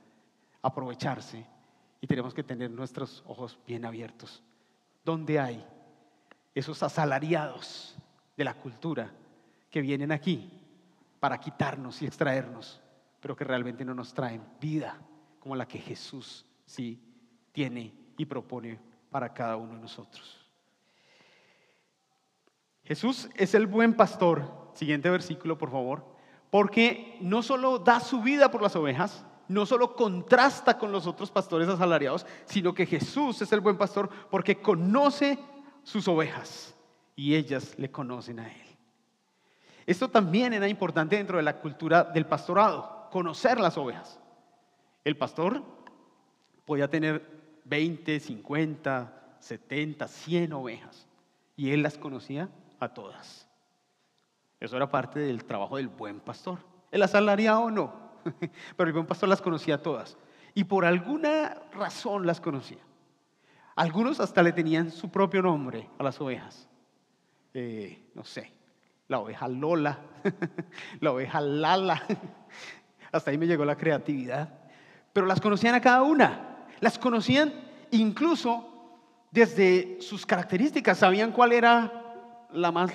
aprovecharse. 0.60 1.46
Y 2.00 2.08
tenemos 2.08 2.34
que 2.34 2.42
tener 2.42 2.68
nuestros 2.68 3.22
ojos 3.28 3.60
bien 3.64 3.84
abiertos. 3.84 4.42
¿Dónde 5.04 5.38
hay 5.38 5.64
esos 6.52 6.82
asalariados 6.82 7.96
de 8.36 8.42
la 8.42 8.54
cultura 8.54 9.12
que 9.70 9.82
vienen 9.82 10.10
aquí 10.10 10.50
para 11.20 11.38
quitarnos 11.38 12.02
y 12.02 12.06
extraernos, 12.06 12.82
pero 13.20 13.36
que 13.36 13.44
realmente 13.44 13.84
no 13.84 13.94
nos 13.94 14.12
traen 14.12 14.42
vida 14.60 15.00
como 15.38 15.54
la 15.54 15.68
que 15.68 15.78
Jesús 15.78 16.44
sí 16.66 17.00
tiene 17.52 17.94
y 18.16 18.26
propone 18.26 18.90
para 19.12 19.32
cada 19.32 19.56
uno 19.56 19.74
de 19.74 19.80
nosotros. 19.80 20.44
Jesús 22.82 23.28
es 23.36 23.54
el 23.54 23.68
buen 23.68 23.94
pastor, 23.94 24.72
siguiente 24.74 25.08
versículo 25.08 25.56
por 25.56 25.70
favor, 25.70 26.04
porque 26.50 27.16
no 27.20 27.42
solo 27.42 27.78
da 27.78 28.00
su 28.00 28.20
vida 28.22 28.50
por 28.50 28.62
las 28.62 28.74
ovejas, 28.74 29.24
no 29.48 29.66
solo 29.66 29.94
contrasta 29.94 30.78
con 30.78 30.90
los 30.90 31.06
otros 31.06 31.30
pastores 31.30 31.68
asalariados, 31.68 32.26
sino 32.46 32.74
que 32.74 32.86
Jesús 32.86 33.40
es 33.42 33.52
el 33.52 33.60
buen 33.60 33.76
pastor 33.76 34.08
porque 34.30 34.60
conoce 34.60 35.38
sus 35.82 36.08
ovejas 36.08 36.74
y 37.14 37.34
ellas 37.34 37.78
le 37.78 37.90
conocen 37.90 38.40
a 38.40 38.50
Él. 38.50 38.66
Esto 39.86 40.08
también 40.08 40.52
era 40.52 40.68
importante 40.68 41.16
dentro 41.16 41.36
de 41.36 41.42
la 41.42 41.60
cultura 41.60 42.04
del 42.04 42.26
pastorado, 42.26 43.08
conocer 43.10 43.60
las 43.60 43.76
ovejas. 43.76 44.18
El 45.04 45.16
pastor 45.16 45.62
podía 46.64 46.88
tener 46.88 47.41
20, 47.72 48.20
50, 48.20 49.12
70, 49.40 50.06
100 50.06 50.52
ovejas 50.52 51.06
y 51.56 51.70
él 51.70 51.82
las 51.82 51.96
conocía 51.96 52.50
a 52.78 52.92
todas. 52.92 53.48
Eso 54.60 54.76
era 54.76 54.90
parte 54.90 55.20
del 55.20 55.46
trabajo 55.46 55.78
del 55.78 55.88
buen 55.88 56.20
pastor. 56.20 56.58
El 56.90 57.02
asalariado 57.02 57.70
no, 57.70 57.94
pero 58.76 58.88
el 58.88 58.92
buen 58.92 59.06
pastor 59.06 59.30
las 59.30 59.40
conocía 59.40 59.76
a 59.76 59.82
todas 59.82 60.18
y 60.52 60.64
por 60.64 60.84
alguna 60.84 61.62
razón 61.72 62.26
las 62.26 62.42
conocía. 62.42 62.80
Algunos 63.74 64.20
hasta 64.20 64.42
le 64.42 64.52
tenían 64.52 64.90
su 64.90 65.10
propio 65.10 65.40
nombre 65.40 65.88
a 65.98 66.02
las 66.02 66.20
ovejas. 66.20 66.68
Eh, 67.54 68.10
no 68.14 68.22
sé, 68.22 68.52
la 69.08 69.18
oveja 69.18 69.48
Lola, 69.48 69.98
la 71.00 71.12
oveja 71.12 71.40
Lala. 71.40 72.02
Hasta 73.12 73.30
ahí 73.30 73.38
me 73.38 73.46
llegó 73.46 73.64
la 73.64 73.78
creatividad. 73.78 74.58
Pero 75.14 75.24
las 75.24 75.40
conocían 75.40 75.74
a 75.74 75.80
cada 75.80 76.02
una 76.02 76.51
las 76.82 76.98
conocían 76.98 77.52
incluso 77.92 78.68
desde 79.30 79.98
sus 80.00 80.26
características 80.26 80.98
sabían 80.98 81.30
cuál 81.30 81.52
era 81.52 82.48
la 82.52 82.72
más 82.72 82.92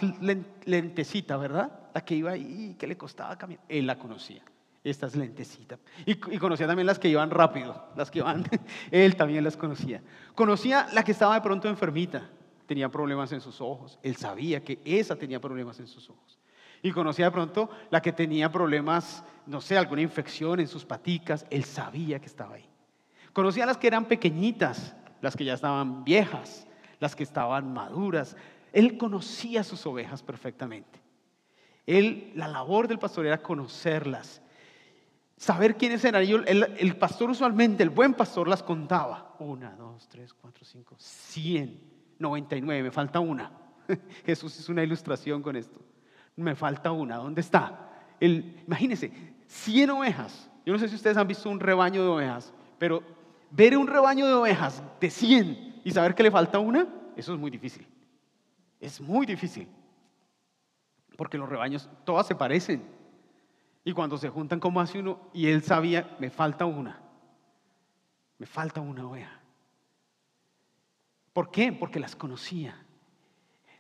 lentecita, 0.65 1.37
¿verdad? 1.37 1.71
La 1.93 2.01
que 2.01 2.13
iba 2.13 2.31
ahí, 2.31 2.75
que 2.77 2.85
le 2.85 2.97
costaba 2.97 3.37
caminar. 3.37 3.63
Él 3.69 3.87
la 3.87 3.97
conocía. 3.97 4.43
Esta 4.83 5.07
es 5.07 5.15
lentecita. 5.15 5.79
Y, 6.05 6.11
y, 6.11 6.37
conocía 6.37 6.67
también 6.67 6.85
las 6.85 6.99
que 6.99 7.07
iban 7.07 7.31
rápido, 7.31 7.87
las 7.95 8.11
que 8.11 8.19
iban, 8.19 8.45
él 8.91 9.15
también 9.15 9.43
las 9.43 9.55
conocía. 9.55 10.01
Conocía 10.35 10.87
la 10.93 11.03
que 11.03 11.13
estaba 11.13 11.35
de 11.35 11.41
pronto 11.41 11.69
enfermita, 11.69 12.29
tenía 12.67 12.89
problemas 12.89 13.31
en 13.31 13.39
sus 13.39 13.61
ojos. 13.61 13.97
Él 14.03 14.17
sabía 14.17 14.63
que 14.63 14.79
esa 14.83 15.15
tenía 15.15 15.39
problemas 15.39 15.79
en 15.79 15.87
sus 15.87 16.09
ojos. 16.09 16.37
Y 16.83 16.91
conocía 16.91 17.25
de 17.25 17.31
pronto 17.31 17.69
la 17.89 18.01
que 18.01 18.11
tenía 18.11 18.51
problemas, 18.51 19.23
no 19.45 19.61
sé, 19.61 19.77
alguna 19.77 20.01
infección 20.01 20.59
en 20.59 20.67
sus 20.67 20.83
paticas. 20.85 21.45
Él 21.49 21.63
sabía 21.63 22.19
que 22.19 22.27
estaba 22.27 22.55
ahí. 22.55 22.69
Conocía 23.37 23.67
las 23.67 23.77
que 23.77 23.85
eran 23.85 24.05
pequeñitas, 24.05 24.95
las 25.21 25.35
que 25.35 25.45
ya 25.45 25.53
estaban 25.53 26.03
viejas, 26.03 26.65
las 26.99 27.15
que 27.15 27.21
estaban 27.21 27.71
maduras. 27.71 28.35
Él 28.73 28.97
conocía 28.97 29.63
sus 29.63 29.85
ovejas 29.85 30.23
perfectamente. 30.23 30.99
Él, 31.85 32.31
la 32.33 32.47
labor 32.47 32.87
del 32.87 32.97
pastor 32.97 33.27
era 33.27 33.43
conocerlas, 33.43 34.41
saber 35.35 35.77
quiénes 35.77 36.03
eran. 36.03 36.23
El, 36.23 36.75
el 36.79 36.95
pastor 36.95 37.29
usualmente, 37.29 37.83
el 37.83 37.91
buen 37.91 38.15
pastor, 38.15 38.47
las 38.47 38.63
contaba. 38.63 39.35
Una, 39.37 39.69
dos, 39.75 40.07
tres, 40.09 40.33
cuatro, 40.33 40.65
cinco, 40.65 40.95
cien, 40.97 41.79
noventa 42.17 42.55
y 42.55 42.61
nueve, 42.61 42.81
me 42.81 42.91
falta 42.91 43.19
una. 43.19 43.51
Jesús 44.25 44.57
es 44.57 44.67
una 44.67 44.81
ilustración 44.81 45.43
con 45.43 45.55
esto. 45.55 45.79
Me 46.37 46.55
falta 46.55 46.91
una, 46.91 47.17
¿dónde 47.17 47.41
está? 47.41 47.87
El, 48.19 48.63
imagínense, 48.65 49.11
cien 49.45 49.91
ovejas. 49.91 50.49
Yo 50.65 50.73
no 50.73 50.79
sé 50.79 50.89
si 50.89 50.95
ustedes 50.95 51.17
han 51.17 51.27
visto 51.27 51.47
un 51.51 51.59
rebaño 51.59 52.01
de 52.01 52.07
ovejas, 52.07 52.51
pero 52.79 53.16
ver 53.51 53.77
un 53.77 53.87
rebaño 53.87 54.27
de 54.27 54.33
ovejas 54.33 54.83
de 54.99 55.09
100 55.09 55.81
y 55.83 55.91
saber 55.91 56.15
que 56.15 56.23
le 56.23 56.31
falta 56.31 56.59
una, 56.59 56.87
eso 57.15 57.33
es 57.33 57.39
muy 57.39 57.49
difícil. 57.49 57.87
Es 58.79 59.01
muy 59.01 59.25
difícil. 59.25 59.67
Porque 61.17 61.37
los 61.37 61.49
rebaños 61.49 61.89
todas 62.05 62.27
se 62.27 62.35
parecen. 62.35 62.83
Y 63.83 63.93
cuando 63.93 64.17
se 64.17 64.29
juntan 64.29 64.59
como 64.59 64.81
hace 64.81 64.99
uno, 64.99 65.29
y 65.33 65.47
él 65.47 65.63
sabía, 65.63 66.15
me 66.19 66.29
falta 66.29 66.65
una. 66.65 67.01
Me 68.37 68.45
falta 68.45 68.81
una 68.81 69.07
oveja. 69.07 69.41
¿Por 71.33 71.49
qué? 71.49 71.71
Porque 71.71 71.99
las 71.99 72.15
conocía. 72.15 72.75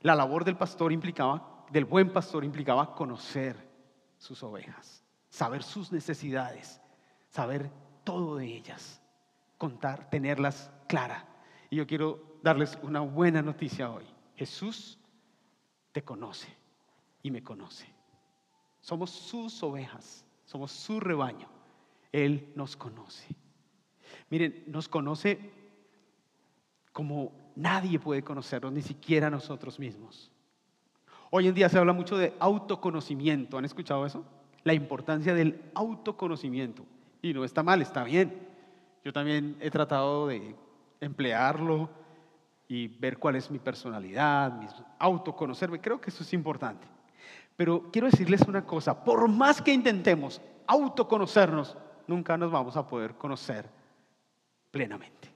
La 0.01 0.15
labor 0.15 0.45
del 0.45 0.57
pastor 0.57 0.91
implicaba, 0.91 1.65
del 1.71 1.85
buen 1.85 2.11
pastor 2.13 2.43
implicaba 2.43 2.95
conocer 2.95 3.67
sus 4.17 4.41
ovejas, 4.43 5.03
saber 5.29 5.61
sus 5.61 5.91
necesidades, 5.91 6.81
saber 7.29 7.69
todo 8.03 8.37
de 8.37 8.45
ellas 8.45 9.01
contar, 9.57 10.09
tenerlas 10.09 10.71
claras. 10.87 11.25
Y 11.69 11.77
yo 11.77 11.87
quiero 11.87 12.39
darles 12.43 12.77
una 12.81 13.01
buena 13.01 13.41
noticia 13.41 13.91
hoy. 13.91 14.05
Jesús 14.35 14.99
te 15.91 16.03
conoce 16.03 16.47
y 17.23 17.31
me 17.31 17.43
conoce. 17.43 17.87
Somos 18.81 19.09
sus 19.09 19.61
ovejas, 19.63 20.25
somos 20.45 20.71
su 20.71 20.99
rebaño. 20.99 21.49
Él 22.11 22.53
nos 22.55 22.75
conoce. 22.75 23.35
Miren, 24.29 24.63
nos 24.67 24.87
conoce 24.87 25.51
como 26.93 27.31
nadie 27.55 27.99
puede 27.99 28.23
conocernos, 28.23 28.71
ni 28.71 28.81
siquiera 28.81 29.29
nosotros 29.29 29.79
mismos. 29.79 30.31
Hoy 31.29 31.47
en 31.47 31.53
día 31.53 31.69
se 31.69 31.77
habla 31.77 31.93
mucho 31.93 32.17
de 32.17 32.33
autoconocimiento. 32.39 33.57
¿Han 33.57 33.65
escuchado 33.65 34.05
eso? 34.05 34.25
La 34.63 34.73
importancia 34.73 35.33
del 35.33 35.61
autoconocimiento. 35.73 36.85
Y 37.21 37.33
no 37.33 37.43
está 37.43 37.63
mal, 37.63 37.81
está 37.81 38.03
bien. 38.03 38.46
Yo 39.07 39.13
también 39.13 39.55
he 39.61 39.71
tratado 39.71 40.27
de 40.27 40.53
emplearlo 40.99 41.89
y 42.67 42.89
ver 42.89 43.17
cuál 43.17 43.37
es 43.37 43.49
mi 43.49 43.57
personalidad, 43.57 44.51
mi 44.51 44.67
autoconocerme. 44.99 45.79
Creo 45.79 46.01
que 46.01 46.09
eso 46.09 46.23
es 46.23 46.33
importante. 46.33 46.85
Pero 47.55 47.89
quiero 47.89 48.09
decirles 48.09 48.41
una 48.41 48.65
cosa, 48.65 49.05
por 49.05 49.29
más 49.29 49.61
que 49.61 49.71
intentemos 49.71 50.41
autoconocernos, 50.65 51.77
nunca 52.05 52.37
nos 52.37 52.51
vamos 52.51 52.75
a 52.75 52.85
poder 52.85 53.13
conocer 53.15 53.69
plenamente. 54.71 55.33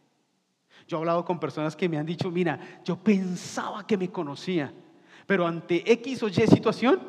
Yo 0.85 0.97
he 0.97 0.99
hablado 0.99 1.23
con 1.23 1.39
personas 1.39 1.73
que 1.73 1.87
me 1.87 1.97
han 1.97 2.05
dicho, 2.05 2.29
mira, 2.29 2.59
yo 2.83 2.97
pensaba 2.97 3.87
que 3.87 3.95
me 3.95 4.11
conocía, 4.11 4.73
pero 5.25 5.47
ante 5.47 5.89
X 5.93 6.23
o 6.23 6.27
Y 6.27 6.33
situación, 6.33 6.99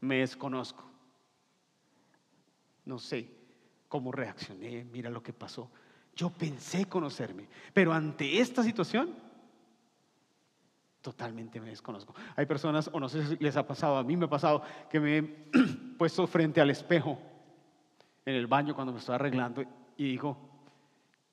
me 0.00 0.16
desconozco. 0.16 0.82
No 2.84 2.98
sé, 2.98 3.37
cómo 3.88 4.12
reaccioné, 4.12 4.84
mira 4.84 5.10
lo 5.10 5.22
que 5.22 5.32
pasó. 5.32 5.70
Yo 6.14 6.30
pensé 6.30 6.86
conocerme, 6.86 7.48
pero 7.72 7.92
ante 7.92 8.40
esta 8.40 8.62
situación, 8.62 9.14
totalmente 11.00 11.60
me 11.60 11.70
desconozco. 11.70 12.14
Hay 12.36 12.46
personas, 12.46 12.90
o 12.92 13.00
no 13.00 13.08
sé 13.08 13.26
si 13.26 13.36
les 13.36 13.56
ha 13.56 13.66
pasado, 13.66 13.96
a 13.96 14.04
mí 14.04 14.16
me 14.16 14.26
ha 14.26 14.30
pasado, 14.30 14.62
que 14.90 15.00
me 15.00 15.18
he 15.18 15.22
puesto 15.98 16.26
frente 16.26 16.60
al 16.60 16.70
espejo 16.70 17.18
en 18.26 18.34
el 18.34 18.46
baño 18.46 18.74
cuando 18.74 18.92
me 18.92 18.98
estoy 18.98 19.14
arreglando 19.14 19.62
y 19.96 20.04
digo, 20.04 20.36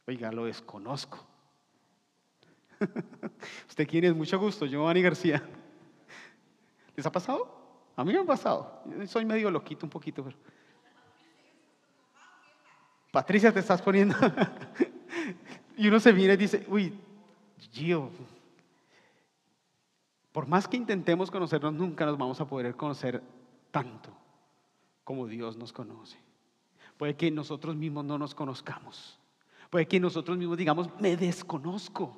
oiga, 0.07 0.31
lo 0.31 0.45
desconozco. 0.45 1.25
¿Usted 3.67 3.87
quién 3.87 4.05
es? 4.05 4.15
Mucho 4.15 4.39
gusto, 4.39 4.65
Giovanni 4.65 5.01
García. 5.01 5.43
¿Les 6.95 7.05
ha 7.05 7.11
pasado? 7.11 7.65
A 7.95 8.03
mí 8.03 8.13
me 8.13 8.19
ha 8.19 8.25
pasado. 8.25 8.83
soy 9.07 9.25
medio 9.25 9.49
loquito 9.49 9.85
un 9.85 9.89
poquito, 9.89 10.23
pero... 10.23 10.37
Patricia, 13.15 13.53
te 13.53 13.61
estás 13.61 13.81
poniendo. 13.81 14.13
y 15.77 15.87
uno 15.87 16.01
se 16.01 16.11
viene 16.11 16.33
y 16.33 16.35
dice, 16.35 16.65
uy, 16.67 16.93
Gio, 17.71 18.09
por 20.33 20.45
más 20.47 20.67
que 20.67 20.75
intentemos 20.75 21.31
conocernos, 21.31 21.71
nunca 21.71 22.05
nos 22.05 22.17
vamos 22.17 22.41
a 22.41 22.45
poder 22.45 22.75
conocer 22.75 23.23
tanto 23.71 24.09
como 25.05 25.27
Dios 25.27 25.55
nos 25.55 25.71
conoce. 25.71 26.17
Puede 26.97 27.15
que 27.15 27.31
nosotros 27.31 27.77
mismos 27.77 28.03
no 28.03 28.17
nos 28.17 28.35
conozcamos. 28.35 29.17
Puede 29.69 29.87
que 29.87 29.97
nosotros 29.97 30.37
mismos 30.37 30.57
digamos, 30.57 30.89
me 30.99 31.15
desconozco. 31.15 32.13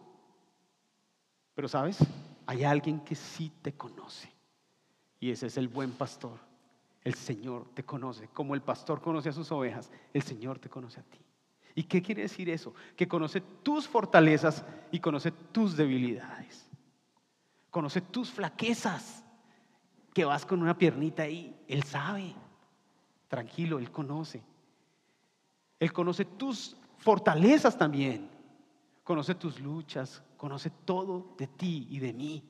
Pero 1.53 1.67
sabes, 1.67 1.99
hay 2.47 2.63
alguien 2.63 3.01
que 3.01 3.13
sí 3.13 3.51
te 3.62 3.73
conoce. 3.73 4.31
Y 5.19 5.29
ese 5.29 5.45
es 5.45 5.57
el 5.57 5.67
buen 5.67 5.91
pastor. 5.91 6.46
El 7.08 7.13
Señor 7.13 7.70
te 7.74 7.86
conoce. 7.86 8.28
Como 8.34 8.54
el 8.54 8.62
pastor 8.62 9.00
conoce 9.00 9.30
a 9.30 9.32
sus 9.32 9.50
ovejas, 9.54 9.89
el 10.13 10.24
Señor 10.24 10.60
te 10.60 10.67
conoce 10.67 11.00
a 11.00 11.04
ti. 11.04 11.20
¿Y 11.74 11.84
qué 11.84 12.02
quiere 12.02 12.24
decir 12.24 12.50
eso? 12.50 12.74
Que 12.98 13.08
conoce 13.08 13.39
tus 13.39 13.88
fortalezas 13.88 14.65
y 14.91 15.00
conoce 15.00 15.32
tus 15.32 15.78
debilidades. 15.78 16.70
Conoce 17.70 18.02
tus 18.02 18.30
flaquezas. 18.30 19.24
Que 20.13 20.26
vas 20.26 20.46
con 20.46 20.62
una 20.62 20.78
piernita 20.78 21.24
ahí. 21.24 21.58
Él 21.70 21.84
sabe. 21.84 22.36
Tranquilo, 23.30 23.80
Él 23.80 23.89
conoce. 23.89 24.43
Él 25.80 25.93
conoce 25.93 26.26
tus 26.26 26.76
fortalezas 26.98 27.78
también. 27.78 28.30
Conoce 29.06 29.34
tus 29.34 29.62
luchas. 29.62 30.22
Conoce 30.36 30.72
todo 30.84 31.36
de 31.38 31.48
ti 31.48 31.88
y 31.89 32.00
de 32.00 32.12
mí. 32.12 32.43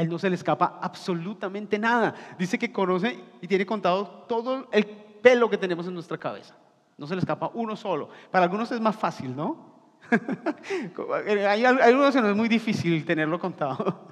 Él 0.00 0.08
no 0.08 0.18
se 0.18 0.28
le 0.28 0.36
escapa 0.36 0.78
absolutamente 0.80 1.78
nada. 1.78 2.14
Dice 2.38 2.58
que 2.58 2.72
conoce 2.72 3.18
y 3.40 3.46
tiene 3.46 3.66
contado 3.66 4.24
todo 4.28 4.68
el 4.72 4.86
pelo 4.86 5.50
que 5.50 5.58
tenemos 5.58 5.86
en 5.86 5.94
nuestra 5.94 6.18
cabeza. 6.18 6.54
No 6.96 7.06
se 7.06 7.14
le 7.14 7.20
escapa 7.20 7.50
uno 7.54 7.76
solo. 7.76 8.08
Para 8.30 8.44
algunos 8.44 8.70
es 8.72 8.80
más 8.80 8.96
fácil, 8.96 9.34
¿no? 9.34 9.70
Hay 11.48 11.64
algunos 11.64 12.14
que 12.14 12.20
no 12.20 12.30
es 12.30 12.36
muy 12.36 12.48
difícil 12.48 13.04
tenerlo 13.04 13.38
contado. 13.38 14.08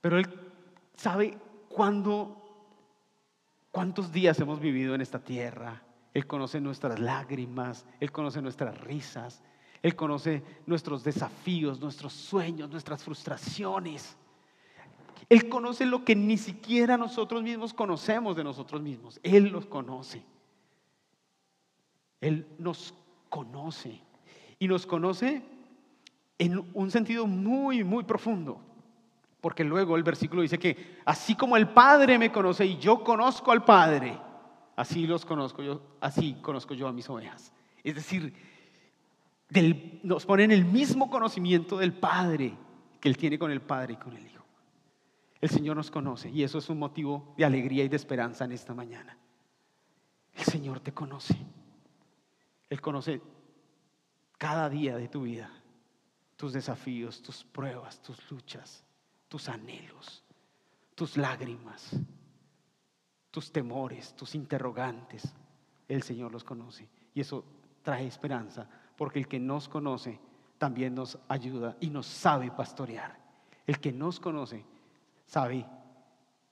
Pero 0.00 0.18
Él 0.18 0.26
sabe 0.96 1.36
cuántos 1.68 2.32
días 4.12 4.38
hemos 4.40 4.60
vivido 4.60 4.94
en 4.94 5.00
esta 5.00 5.18
tierra. 5.18 5.82
Él 6.14 6.26
conoce 6.26 6.60
nuestras 6.60 6.98
lágrimas, 6.98 7.84
Él 8.00 8.10
conoce 8.10 8.40
nuestras 8.40 8.80
risas, 8.80 9.42
él 9.82 9.94
conoce 9.94 10.42
nuestros 10.66 11.04
desafíos, 11.04 11.80
nuestros 11.80 12.12
sueños, 12.12 12.70
nuestras 12.70 13.02
frustraciones. 13.02 14.16
Él 15.28 15.48
conoce 15.48 15.86
lo 15.86 16.04
que 16.04 16.14
ni 16.14 16.38
siquiera 16.38 16.96
nosotros 16.96 17.42
mismos 17.42 17.74
conocemos 17.74 18.36
de 18.36 18.44
nosotros 18.44 18.80
mismos. 18.80 19.20
Él 19.22 19.48
los 19.48 19.66
conoce. 19.66 20.22
Él 22.20 22.46
nos 22.58 22.94
conoce. 23.28 24.00
Y 24.58 24.68
nos 24.68 24.86
conoce 24.86 25.42
en 26.38 26.64
un 26.74 26.90
sentido 26.90 27.26
muy, 27.26 27.84
muy 27.84 28.04
profundo. 28.04 28.60
Porque 29.40 29.64
luego 29.64 29.96
el 29.96 30.02
versículo 30.02 30.42
dice 30.42 30.58
que 30.58 30.98
así 31.04 31.34
como 31.34 31.56
el 31.56 31.68
Padre 31.68 32.18
me 32.18 32.32
conoce 32.32 32.64
y 32.66 32.78
yo 32.78 33.04
conozco 33.04 33.52
al 33.52 33.64
Padre, 33.64 34.18
así 34.74 35.06
los 35.06 35.24
conozco 35.24 35.62
yo, 35.62 35.82
así 36.00 36.34
conozco 36.42 36.74
yo 36.74 36.88
a 36.88 36.92
mis 36.92 37.08
ovejas. 37.10 37.52
Es 37.84 37.94
decir, 37.94 38.32
nos 40.02 40.26
pone 40.26 40.44
en 40.44 40.50
el 40.50 40.64
mismo 40.64 41.10
conocimiento 41.10 41.78
del 41.78 41.92
Padre 41.92 42.56
que 43.00 43.08
Él 43.08 43.16
tiene 43.16 43.38
con 43.38 43.50
el 43.50 43.60
Padre 43.60 43.94
y 43.94 43.96
con 43.96 44.16
el 44.16 44.26
Hijo. 44.26 44.44
El 45.40 45.50
Señor 45.50 45.76
nos 45.76 45.90
conoce 45.90 46.30
y 46.30 46.42
eso 46.42 46.58
es 46.58 46.68
un 46.68 46.78
motivo 46.78 47.34
de 47.36 47.44
alegría 47.44 47.84
y 47.84 47.88
de 47.88 47.96
esperanza 47.96 48.44
en 48.44 48.52
esta 48.52 48.74
mañana. 48.74 49.16
El 50.34 50.44
Señor 50.44 50.80
te 50.80 50.92
conoce. 50.92 51.36
Él 52.68 52.80
conoce 52.80 53.22
cada 54.38 54.68
día 54.68 54.96
de 54.96 55.08
tu 55.08 55.22
vida, 55.22 55.50
tus 56.36 56.52
desafíos, 56.52 57.22
tus 57.22 57.44
pruebas, 57.44 58.02
tus 58.02 58.30
luchas, 58.30 58.84
tus 59.28 59.48
anhelos, 59.48 60.24
tus 60.94 61.16
lágrimas, 61.16 61.96
tus 63.30 63.52
temores, 63.52 64.14
tus 64.16 64.34
interrogantes. 64.34 65.22
El 65.88 66.02
Señor 66.02 66.32
los 66.32 66.42
conoce 66.42 66.88
y 67.14 67.20
eso 67.20 67.44
trae 67.82 68.06
esperanza 68.06 68.68
porque 68.96 69.18
el 69.18 69.28
que 69.28 69.38
nos 69.38 69.68
conoce 69.68 70.18
también 70.58 70.94
nos 70.94 71.18
ayuda 71.28 71.76
y 71.80 71.90
nos 71.90 72.06
sabe 72.06 72.50
pastorear. 72.50 73.16
El 73.66 73.80
que 73.80 73.92
nos 73.92 74.20
conoce 74.20 74.64
sabe 75.26 75.66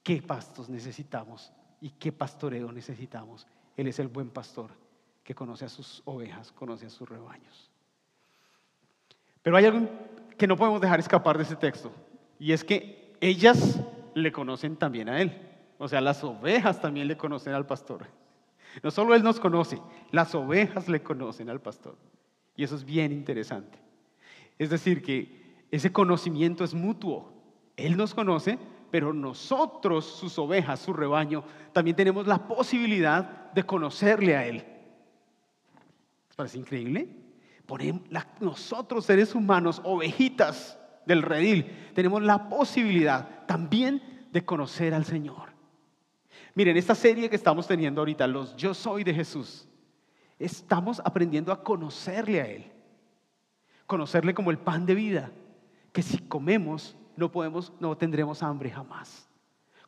qué 0.02 0.20
pastos 0.20 0.68
necesitamos 0.68 1.52
y 1.80 1.90
qué 1.90 2.12
pastoreo 2.12 2.70
necesitamos. 2.72 3.46
Él 3.76 3.88
es 3.88 3.98
el 3.98 4.09
buen 4.09 4.30
pastor 4.30 4.70
que 5.22 5.35
conoce 5.35 5.64
a 5.64 5.68
sus 5.68 6.02
ovejas, 6.04 6.52
conoce 6.52 6.87
a 6.87 6.90
sus 6.90 7.09
rebaños. 7.09 7.70
Pero 9.42 9.57
hay 9.57 9.64
algo 9.66 9.88
que 10.37 10.46
no 10.46 10.57
podemos 10.57 10.80
dejar 10.80 11.00
escapar 11.00 11.37
de 11.37 11.44
ese 11.44 11.57
texto 11.57 11.92
y 12.38 12.52
es 12.52 12.64
que 12.64 13.16
ellas 13.20 13.80
le 14.14 14.33
conocen 14.33 14.76
también 14.76 15.09
a 15.09 15.20
Él. 15.20 15.40
O 15.78 15.88
sea, 15.88 16.00
las 16.00 16.22
ovejas 16.22 16.80
también 16.80 17.09
le 17.09 17.16
conocen 17.16 17.54
al 17.54 17.66
pastor. 17.66 18.07
No 18.83 18.90
solo 18.90 19.14
Él 19.14 19.22
nos 19.22 19.40
conoce, 19.40 19.80
las 20.11 20.35
ovejas 20.35 20.88
le 20.88 21.02
conocen 21.02 21.48
al 21.48 21.61
pastor. 21.61 21.96
Y 22.57 22.64
eso 22.64 22.77
es 22.77 22.85
bien 22.85 23.12
interesante. 23.12 23.79
Es 24.59 24.71
decir, 24.71 25.03
que 25.03 25.45
ese 25.71 25.93
conocimiento 25.93 26.64
es 26.64 26.75
mutuo. 26.75 27.33
Él 27.77 27.97
nos 27.97 28.14
conoce, 28.14 28.59
pero 28.90 29.12
nosotros, 29.12 30.05
sus 30.05 30.38
ovejas, 30.38 30.81
su 30.81 30.93
rebaño, 30.93 31.45
también 31.73 31.97
tenemos 31.97 32.27
la 32.27 32.47
posibilidad 32.47 33.51
de 33.53 33.64
conocerle 33.64 34.37
a 34.37 34.47
Él. 34.47 34.64
¿Les 36.29 36.37
parece 36.37 36.59
increíble? 36.59 37.09
nosotros, 38.40 39.07
seres 39.07 39.35
humanos, 39.35 39.81
ovejitas 39.85 40.79
del 41.07 41.23
redil, 41.23 41.67
tenemos 41.95 42.23
la 42.23 42.49
posibilidad 42.49 43.47
también 43.47 44.27
de 44.31 44.45
conocer 44.45 44.95
al 44.95 45.05
Señor. 45.05 45.55
Miren, 46.55 46.77
esta 46.77 46.95
serie 46.95 47.29
que 47.29 47.37
estamos 47.37 47.67
teniendo 47.67 48.01
ahorita, 48.01 48.27
los 48.27 48.55
Yo 48.57 48.75
Soy 48.75 49.03
de 49.03 49.14
Jesús, 49.14 49.67
estamos 50.38 51.01
aprendiendo 51.05 51.53
a 51.53 51.62
conocerle 51.62 52.40
a 52.40 52.47
Él. 52.47 52.70
Conocerle 53.87 54.35
como 54.35 54.51
el 54.51 54.59
pan 54.59 54.87
de 54.87 54.94
vida, 54.94 55.31
que 55.92 56.03
si 56.03 56.18
comemos 56.18 56.97
no 57.16 57.31
podemos, 57.31 57.73
no 57.81 57.97
tendremos 57.97 58.42
hambre 58.42 58.70
jamás. 58.70 59.29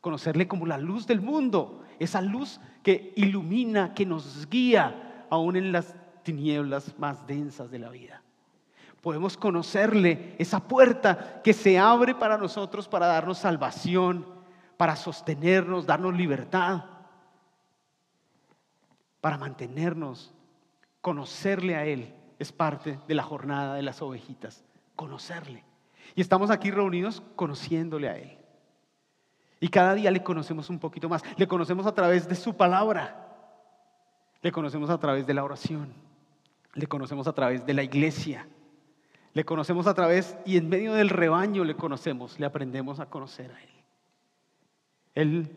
Conocerle 0.01 0.47
como 0.47 0.67
la 0.67 0.79
luz 0.79 1.07
del 1.07 1.21
mundo, 1.21 1.83
esa 1.99 2.21
luz 2.21 2.61
que 2.83 3.13
ilumina, 3.17 3.95
que 3.95 4.07
nos 4.07 4.49
guía 4.49 5.27
aún 5.31 5.57
en 5.57 5.73
las 5.73 5.95
tinieblas 6.23 6.97
más 6.99 7.27
densas 7.27 7.71
de 7.71 7.79
la 7.79 7.89
vida. 7.89 8.23
Podemos 9.01 9.37
conocerle 9.37 10.35
esa 10.39 10.61
puerta 10.61 11.41
que 11.43 11.53
se 11.53 11.79
abre 11.79 12.15
para 12.15 12.39
nosotros 12.39 12.89
para 12.89 13.07
darnos 13.07 13.39
salvación, 13.39 14.27
para 14.77 14.97
sostenernos, 14.97 15.87
darnos 15.87 16.15
libertad, 16.15 16.85
para 19.21 19.39
mantenernos. 19.39 20.33
Conocerle 21.07 21.77
a 21.77 21.85
Él 21.85 22.12
es 22.37 22.51
parte 22.51 22.99
de 23.07 23.14
la 23.14 23.23
jornada 23.23 23.77
de 23.77 23.83
las 23.83 24.03
ovejitas, 24.03 24.64
conocerle. 24.97 25.62
Y 26.16 26.21
estamos 26.21 26.51
aquí 26.51 26.73
reunidos 26.73 27.23
conociéndole 27.37 28.09
a 28.09 28.19
Él. 28.19 28.37
Y 29.61 29.69
cada 29.69 29.95
día 29.95 30.11
le 30.11 30.25
conocemos 30.25 30.69
un 30.69 30.81
poquito 30.81 31.09
más. 31.09 31.23
Le 31.37 31.47
conocemos 31.47 31.87
a 31.87 31.95
través 31.95 32.29
de 32.29 32.35
su 32.35 32.57
palabra. 32.57 33.25
Le 34.42 34.51
conocemos 34.51 34.90
a 34.90 34.99
través 34.99 35.29
de 35.29 35.35
la 35.35 35.45
oración. 35.45 35.95
Le 36.75 36.88
conocemos 36.88 37.29
a 37.29 37.33
través 37.33 37.64
de 37.64 37.75
la 37.75 37.85
iglesia. 37.85 38.49
Le 39.33 39.45
conocemos 39.45 39.87
a 39.87 39.95
través 39.95 40.37
y 40.45 40.57
en 40.57 40.69
medio 40.69 40.92
del 40.92 41.11
rebaño 41.11 41.62
le 41.62 41.77
conocemos, 41.77 42.40
le 42.40 42.47
aprendemos 42.47 42.99
a 42.99 43.09
conocer 43.09 43.53
a 43.53 43.62
Él. 43.62 43.85
Él 45.14 45.57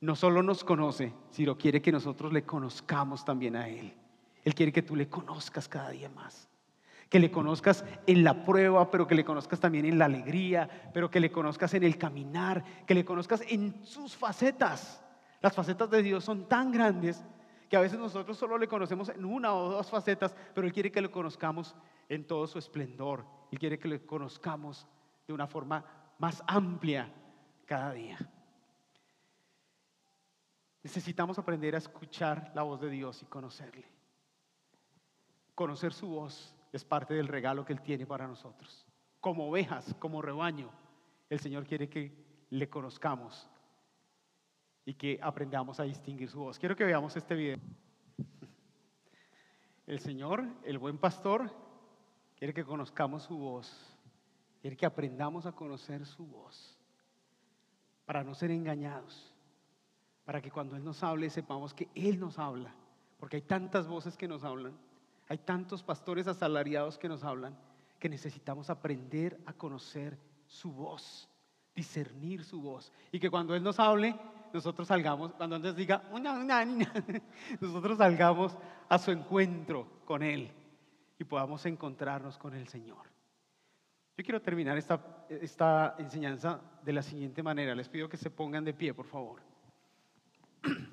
no 0.00 0.14
solo 0.14 0.44
nos 0.44 0.62
conoce, 0.62 1.12
sino 1.30 1.58
quiere 1.58 1.82
que 1.82 1.90
nosotros 1.90 2.32
le 2.32 2.44
conozcamos 2.44 3.24
también 3.24 3.56
a 3.56 3.68
Él. 3.68 3.96
Él 4.44 4.54
quiere 4.54 4.72
que 4.72 4.82
tú 4.82 4.96
le 4.96 5.08
conozcas 5.08 5.68
cada 5.68 5.90
día 5.90 6.08
más. 6.08 6.48
Que 7.08 7.18
le 7.18 7.30
conozcas 7.30 7.84
en 8.06 8.22
la 8.22 8.44
prueba, 8.44 8.90
pero 8.90 9.06
que 9.06 9.14
le 9.14 9.24
conozcas 9.24 9.60
también 9.60 9.84
en 9.84 9.98
la 9.98 10.04
alegría, 10.04 10.90
pero 10.94 11.10
que 11.10 11.20
le 11.20 11.32
conozcas 11.32 11.74
en 11.74 11.82
el 11.82 11.98
caminar, 11.98 12.64
que 12.86 12.94
le 12.94 13.04
conozcas 13.04 13.42
en 13.48 13.84
sus 13.84 14.16
facetas. 14.16 15.04
Las 15.40 15.54
facetas 15.54 15.90
de 15.90 16.02
Dios 16.02 16.24
son 16.24 16.48
tan 16.48 16.70
grandes 16.70 17.24
que 17.68 17.76
a 17.76 17.80
veces 17.80 17.98
nosotros 17.98 18.36
solo 18.36 18.58
le 18.58 18.68
conocemos 18.68 19.08
en 19.08 19.24
una 19.24 19.54
o 19.54 19.70
dos 19.70 19.90
facetas, 19.90 20.34
pero 20.54 20.66
Él 20.66 20.72
quiere 20.72 20.90
que 20.90 21.00
le 21.00 21.10
conozcamos 21.10 21.74
en 22.08 22.26
todo 22.26 22.46
su 22.46 22.58
esplendor. 22.58 23.24
Él 23.50 23.58
quiere 23.58 23.78
que 23.78 23.88
le 23.88 24.04
conozcamos 24.04 24.86
de 25.26 25.32
una 25.32 25.46
forma 25.46 25.84
más 26.18 26.42
amplia 26.46 27.12
cada 27.66 27.92
día. 27.92 28.18
Necesitamos 30.82 31.38
aprender 31.38 31.74
a 31.74 31.78
escuchar 31.78 32.50
la 32.54 32.62
voz 32.62 32.80
de 32.80 32.90
Dios 32.90 33.22
y 33.22 33.26
conocerle. 33.26 33.99
Conocer 35.60 35.92
su 35.92 36.08
voz 36.08 36.54
es 36.72 36.86
parte 36.86 37.12
del 37.12 37.28
regalo 37.28 37.66
que 37.66 37.74
Él 37.74 37.82
tiene 37.82 38.06
para 38.06 38.26
nosotros. 38.26 38.86
Como 39.20 39.46
ovejas, 39.46 39.94
como 39.98 40.22
rebaño, 40.22 40.70
el 41.28 41.38
Señor 41.38 41.66
quiere 41.66 41.86
que 41.86 42.16
le 42.48 42.70
conozcamos 42.70 43.46
y 44.86 44.94
que 44.94 45.20
aprendamos 45.20 45.78
a 45.78 45.82
distinguir 45.82 46.30
su 46.30 46.40
voz. 46.40 46.58
Quiero 46.58 46.74
que 46.74 46.84
veamos 46.84 47.14
este 47.14 47.34
video. 47.34 47.58
El 49.86 50.00
Señor, 50.00 50.46
el 50.64 50.78
buen 50.78 50.96
pastor, 50.96 51.52
quiere 52.36 52.54
que 52.54 52.64
conozcamos 52.64 53.24
su 53.24 53.36
voz, 53.36 53.98
quiere 54.62 54.78
que 54.78 54.86
aprendamos 54.86 55.44
a 55.44 55.52
conocer 55.52 56.06
su 56.06 56.26
voz 56.26 56.80
para 58.06 58.24
no 58.24 58.34
ser 58.34 58.50
engañados, 58.50 59.30
para 60.24 60.40
que 60.40 60.50
cuando 60.50 60.74
Él 60.74 60.84
nos 60.84 61.02
hable 61.02 61.28
sepamos 61.28 61.74
que 61.74 61.90
Él 61.94 62.18
nos 62.18 62.38
habla, 62.38 62.74
porque 63.18 63.36
hay 63.36 63.42
tantas 63.42 63.86
voces 63.86 64.16
que 64.16 64.26
nos 64.26 64.42
hablan 64.42 64.88
hay 65.30 65.38
tantos 65.38 65.80
pastores 65.84 66.26
asalariados 66.26 66.98
que 66.98 67.08
nos 67.08 67.22
hablan 67.22 67.56
que 68.00 68.08
necesitamos 68.08 68.68
aprender 68.68 69.38
a 69.46 69.52
conocer 69.52 70.18
su 70.44 70.72
voz, 70.72 71.30
discernir 71.72 72.42
su 72.42 72.60
voz. 72.60 72.92
Y 73.12 73.20
que 73.20 73.30
cuando 73.30 73.54
Él 73.54 73.62
nos 73.62 73.78
hable, 73.78 74.18
nosotros 74.52 74.88
salgamos, 74.88 75.32
cuando 75.34 75.54
Él 75.54 75.62
nos 75.62 75.76
diga, 75.76 76.02
nosotros 77.60 77.98
salgamos 77.98 78.58
a 78.88 78.98
su 78.98 79.12
encuentro 79.12 80.02
con 80.04 80.24
Él 80.24 80.50
y 81.16 81.22
podamos 81.22 81.64
encontrarnos 81.64 82.36
con 82.36 82.54
el 82.54 82.66
Señor. 82.66 83.06
Yo 84.16 84.24
quiero 84.24 84.42
terminar 84.42 84.78
esta, 84.78 85.26
esta 85.28 85.94
enseñanza 85.98 86.60
de 86.82 86.92
la 86.92 87.02
siguiente 87.02 87.40
manera. 87.40 87.76
Les 87.76 87.88
pido 87.88 88.08
que 88.08 88.16
se 88.16 88.30
pongan 88.30 88.64
de 88.64 88.74
pie, 88.74 88.92
por 88.92 89.06
favor. 89.06 89.40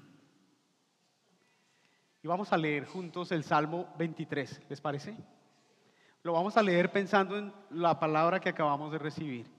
Vamos 2.28 2.52
a 2.52 2.58
leer 2.58 2.86
juntos 2.86 3.32
el 3.32 3.46
Salmo 3.46 3.88
23, 3.98 4.64
¿les 4.70 4.82
parece? 4.82 5.16
Lo 6.24 6.34
vamos 6.34 6.58
a 6.58 6.62
leer 6.62 6.92
pensando 6.92 7.38
en 7.38 7.54
la 7.70 7.98
palabra 7.98 8.42
que 8.42 8.50
acabamos 8.50 8.92
de 8.92 8.98
recibir. 8.98 9.50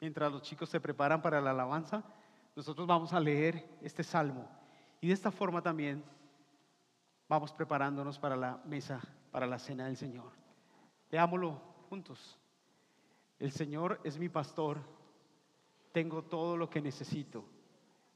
Mientras 0.00 0.32
los 0.32 0.40
chicos 0.40 0.70
se 0.70 0.80
preparan 0.80 1.20
para 1.20 1.38
la 1.38 1.50
alabanza, 1.50 2.02
nosotros 2.56 2.86
vamos 2.86 3.12
a 3.12 3.20
leer 3.20 3.62
este 3.82 4.02
salmo. 4.02 4.48
Y 5.02 5.08
de 5.08 5.12
esta 5.12 5.30
forma 5.30 5.60
también 5.60 6.02
vamos 7.28 7.52
preparándonos 7.52 8.18
para 8.18 8.36
la 8.36 8.58
mesa, 8.64 9.02
para 9.30 9.46
la 9.46 9.58
cena 9.58 9.84
del 9.84 9.98
Señor. 9.98 10.32
Leámoslo 11.10 11.60
juntos. 11.90 12.38
El 13.38 13.52
Señor 13.52 14.00
es 14.02 14.18
mi 14.18 14.30
pastor, 14.30 14.78
tengo 15.92 16.24
todo 16.24 16.56
lo 16.56 16.70
que 16.70 16.80
necesito. 16.80 17.44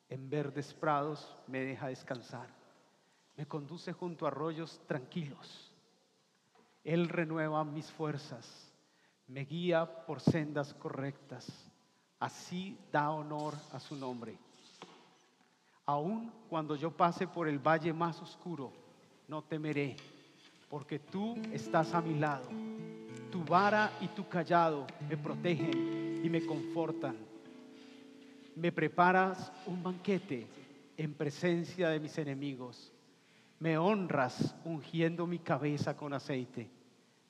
En 0.09 0.31
verdes 0.31 0.72
prados 0.72 1.37
me 1.46 1.61
deja 1.61 1.88
descansar 1.88 2.62
me 3.37 3.47
conduce 3.47 3.92
junto 3.92 4.25
a 4.25 4.29
arroyos 4.29 4.81
tranquilos. 4.87 5.71
Él 6.85 7.09
renueva 7.09 7.64
mis 7.64 7.90
fuerzas, 7.90 8.73
me 9.29 9.45
guía 9.45 10.05
por 10.05 10.21
sendas 10.21 10.75
correctas. 10.75 11.47
Así 12.18 12.79
da 12.92 13.11
honor 13.11 13.55
a 13.73 13.81
su 13.81 13.97
nombre. 13.97 14.38
Aun 15.87 16.33
cuando 16.49 16.77
yo 16.77 16.90
pase 16.90 17.27
por 17.27 17.49
el 17.49 17.59
valle 17.59 17.92
más 17.92 18.21
oscuro, 18.21 18.73
no 19.27 19.42
temeré, 19.42 19.97
porque 20.68 20.99
tú 20.99 21.35
estás 21.53 21.95
a 21.95 22.01
mi 22.01 22.18
lado. 22.18 22.49
Tu 23.31 23.45
vara 23.45 23.90
y 24.01 24.09
tu 24.09 24.29
callado 24.29 24.87
me 25.09 25.16
protegen 25.16 26.21
y 26.25 26.29
me 26.29 26.45
confortan. 26.45 27.16
Me 28.55 28.71
preparas 28.71 29.51
un 29.66 29.83
banquete 29.83 30.47
en 30.97 31.14
presencia 31.14 31.88
de 31.88 31.99
mis 31.99 32.16
enemigos 32.18 32.92
me 33.62 33.79
honras 33.79 34.57
ungiendo 34.64 35.25
mi 35.25 35.38
cabeza 35.38 35.96
con 35.96 36.12
aceite. 36.12 36.68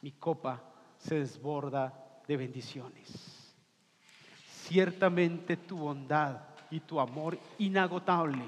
Mi 0.01 0.13
copa 0.13 0.65
se 0.97 1.17
desborda 1.17 1.93
de 2.27 2.39
bendiciones. 2.39 3.55
Ciertamente 4.49 5.59
tu 5.59 5.77
bondad 5.77 6.41
y 6.71 6.81
tu 6.81 6.99
amor 7.01 7.39
inagotable 7.59 8.43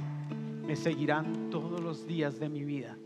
me 0.66 0.76
seguirán 0.76 1.50
todos 1.50 1.78
los 1.82 2.06
días 2.06 2.40
de 2.40 2.48
mi 2.48 2.64
vida. 2.64 2.96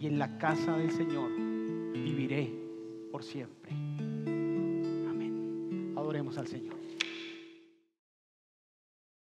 Y 0.00 0.06
en 0.06 0.18
la 0.18 0.38
casa 0.38 0.78
del 0.78 0.92
Señor 0.92 1.30
viviré 1.92 2.50
por 3.12 3.22
siempre. 3.22 3.72
Amén. 5.10 5.92
Adoremos 5.94 6.38
al 6.38 6.46
Señor. 6.46 6.75